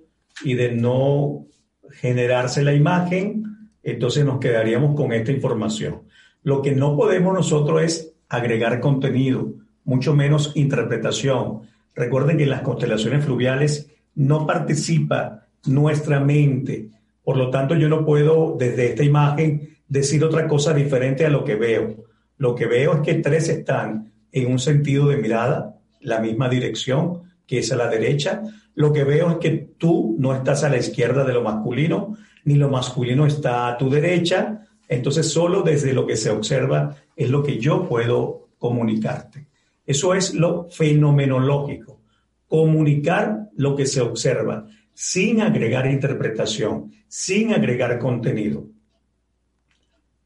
[0.45, 1.47] y de no
[1.91, 3.45] generarse la imagen,
[3.83, 6.03] entonces nos quedaríamos con esta información.
[6.43, 9.55] Lo que no podemos nosotros es agregar contenido,
[9.85, 11.63] mucho menos interpretación.
[11.95, 16.91] Recuerden que en las constelaciones fluviales no participa nuestra mente.
[17.27, 21.43] Por lo tanto, yo no puedo desde esta imagen decir otra cosa diferente a lo
[21.43, 22.05] que veo.
[22.39, 27.22] Lo que veo es que tres están en un sentido de mirada, la misma dirección,
[27.45, 28.43] que es a la derecha.
[28.77, 32.55] Lo que veo es que tú no estás a la izquierda de lo masculino, ni
[32.55, 34.64] lo masculino está a tu derecha.
[34.87, 39.49] Entonces, solo desde lo que se observa es lo que yo puedo comunicarte.
[39.85, 42.03] Eso es lo fenomenológico,
[42.47, 48.67] comunicar lo que se observa sin agregar interpretación, sin agregar contenido.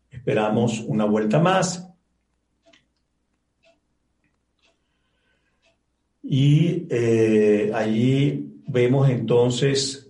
[0.09, 1.89] Esperamos una vuelta más.
[6.23, 10.09] Y eh, allí vemos entonces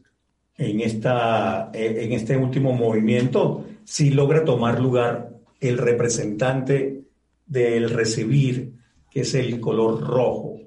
[0.58, 7.04] en, esta, en este último movimiento si logra tomar lugar el representante
[7.46, 8.74] del recibir,
[9.10, 10.60] que es el color rojo.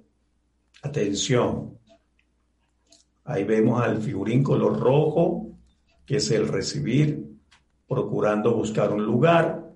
[0.82, 1.73] Atención,
[3.26, 5.48] Ahí vemos al figurín color rojo,
[6.06, 7.38] que es el recibir,
[7.88, 9.72] procurando buscar un lugar.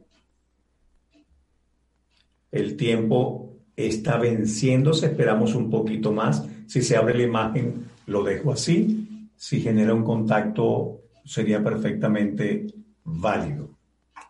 [2.51, 6.45] El tiempo está venciéndose, esperamos un poquito más.
[6.65, 9.29] Si se abre la imagen, lo dejo así.
[9.35, 12.67] Si genera un contacto, sería perfectamente
[13.03, 13.69] válido.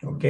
[0.03, 0.25] ¿Ok?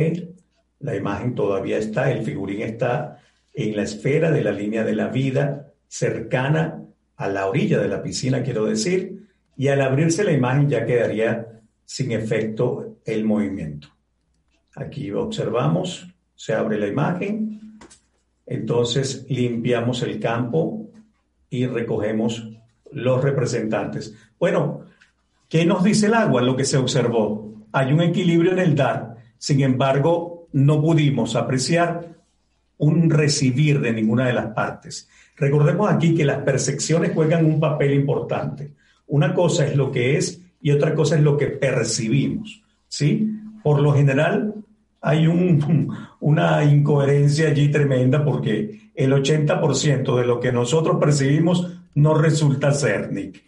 [0.80, 3.20] La imagen todavía está, el figurín está
[3.54, 6.87] en la esfera de la línea de la vida, cercana
[7.18, 11.62] a la orilla de la piscina, quiero decir, y al abrirse la imagen ya quedaría
[11.84, 13.90] sin efecto el movimiento.
[14.76, 17.80] Aquí observamos, se abre la imagen,
[18.46, 20.88] entonces limpiamos el campo
[21.50, 22.48] y recogemos
[22.92, 24.14] los representantes.
[24.40, 24.82] Bueno,
[25.50, 26.42] ¿qué nos dice el agua?
[26.42, 27.52] Lo que se observó.
[27.72, 32.17] Hay un equilibrio en el dar, sin embargo, no pudimos apreciar
[32.78, 35.10] un recibir de ninguna de las partes.
[35.36, 38.72] Recordemos aquí que las percepciones juegan un papel importante.
[39.08, 43.32] Una cosa es lo que es y otra cosa es lo que percibimos, ¿sí?
[43.64, 44.54] Por lo general
[45.02, 52.14] hay un, una incoherencia allí tremenda porque el 80% de lo que nosotros percibimos no
[52.16, 53.47] resulta ser, Nick.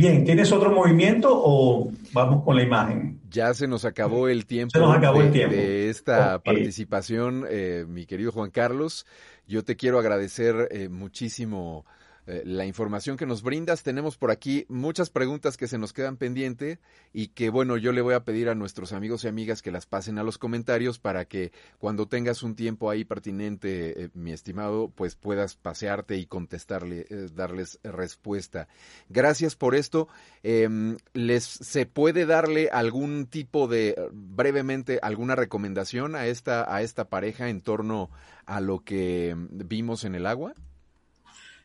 [0.00, 3.20] Bien, ¿tienes otro movimiento o vamos con la imagen?
[3.28, 5.54] Ya se nos acabó el tiempo, se nos acabó de, el tiempo.
[5.54, 9.04] de esta participación, eh, mi querido Juan Carlos.
[9.46, 11.84] Yo te quiero agradecer eh, muchísimo
[12.30, 13.82] eh, la información que nos brindas.
[13.82, 16.78] Tenemos por aquí muchas preguntas que se nos quedan pendientes
[17.12, 19.86] y que, bueno, yo le voy a pedir a nuestros amigos y amigas que las
[19.86, 24.92] pasen a los comentarios para que cuando tengas un tiempo ahí pertinente, eh, mi estimado,
[24.94, 28.68] pues puedas pasearte y contestarle, eh, darles respuesta.
[29.08, 30.06] Gracias por esto.
[30.44, 37.08] Em, ¿Les se puede darle algún tipo de, brevemente, alguna recomendación a esta, a esta
[37.08, 38.08] pareja en torno
[38.46, 40.54] a lo que vimos en el agua?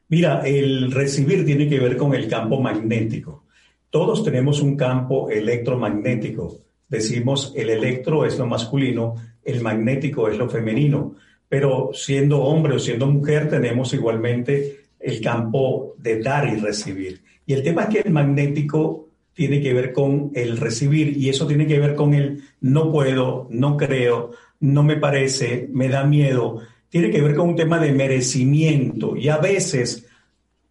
[0.08, 3.46] Mira, el recibir tiene que ver con el campo magnético.
[3.90, 6.60] Todos tenemos un campo electromagnético.
[6.88, 11.16] Decimos el electro es lo masculino, el magnético es lo femenino,
[11.50, 17.22] pero siendo hombre o siendo mujer tenemos igualmente el campo de dar y recibir.
[17.46, 21.46] Y el tema es que el magnético tiene que ver con el recibir y eso
[21.48, 26.62] tiene que ver con el no puedo, no creo, no me parece, me da miedo
[26.96, 30.06] tiene que ver con un tema de merecimiento y a veces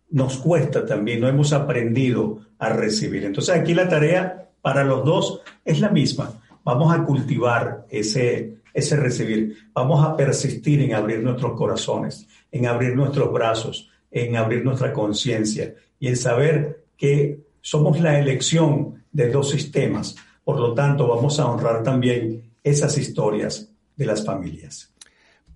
[0.09, 3.27] nos cuesta también, no hemos aprendido a recibir.
[3.27, 6.33] Entonces aquí la tarea para los dos es la misma.
[6.65, 12.97] Vamos a cultivar ese, ese recibir, vamos a persistir en abrir nuestros corazones, en abrir
[12.97, 19.51] nuestros brazos, en abrir nuestra conciencia y en saber que somos la elección de dos
[19.51, 20.17] sistemas.
[20.43, 24.94] Por lo tanto, vamos a honrar también esas historias de las familias.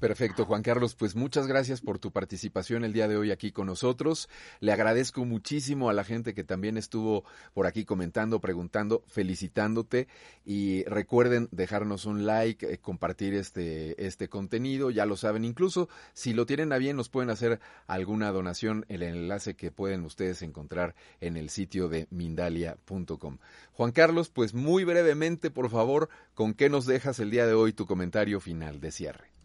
[0.01, 3.67] Perfecto, Juan Carlos, pues muchas gracias por tu participación el día de hoy aquí con
[3.67, 4.29] nosotros.
[4.61, 10.07] Le agradezco muchísimo a la gente que también estuvo por aquí comentando, preguntando, felicitándote
[10.45, 16.33] y recuerden dejarnos un like, eh, compartir este este contenido, ya lo saben, incluso si
[16.33, 20.95] lo tienen a bien nos pueden hacer alguna donación, el enlace que pueden ustedes encontrar
[21.21, 23.39] en el sitio de mindalia.com.
[23.73, 27.73] Juan Carlos, pues muy brevemente, por favor, ¿con qué nos dejas el día de hoy
[27.73, 29.38] tu comentario final de cierre?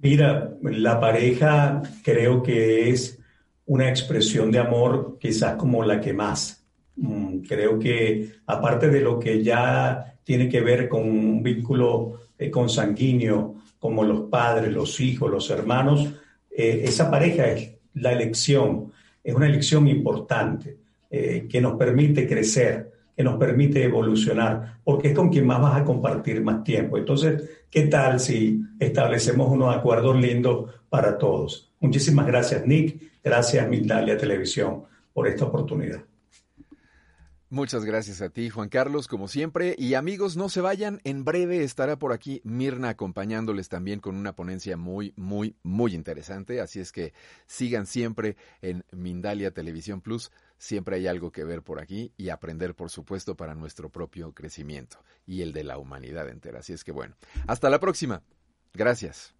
[0.00, 3.18] Mira, la pareja creo que es
[3.66, 6.64] una expresión de amor quizás como la que más.
[6.96, 12.50] Mm, creo que aparte de lo que ya tiene que ver con un vínculo eh,
[12.50, 16.12] consanguíneo, como los padres, los hijos, los hermanos,
[16.50, 18.92] eh, esa pareja es la elección,
[19.22, 20.76] es una elección importante
[21.10, 25.80] eh, que nos permite crecer, que nos permite evolucionar, porque es con quien más vas
[25.80, 26.98] a compartir más tiempo.
[26.98, 31.72] Entonces, ¿qué tal si establecemos unos acuerdos lindos para todos?
[31.80, 33.00] Muchísimas gracias, Nick.
[33.24, 34.82] Gracias, Mindalia Televisión,
[35.14, 36.02] por esta oportunidad.
[37.48, 39.76] Muchas gracias a ti, Juan Carlos, como siempre.
[39.78, 41.00] Y amigos, no se vayan.
[41.04, 46.60] En breve estará por aquí Mirna acompañándoles también con una ponencia muy, muy, muy interesante.
[46.60, 47.14] Así es que
[47.46, 50.32] sigan siempre en Mindalia Televisión Plus.
[50.58, 54.98] Siempre hay algo que ver por aquí y aprender, por supuesto, para nuestro propio crecimiento
[55.24, 56.58] y el de la humanidad entera.
[56.58, 57.14] Así es que bueno,
[57.46, 58.22] hasta la próxima.
[58.74, 59.34] Gracias.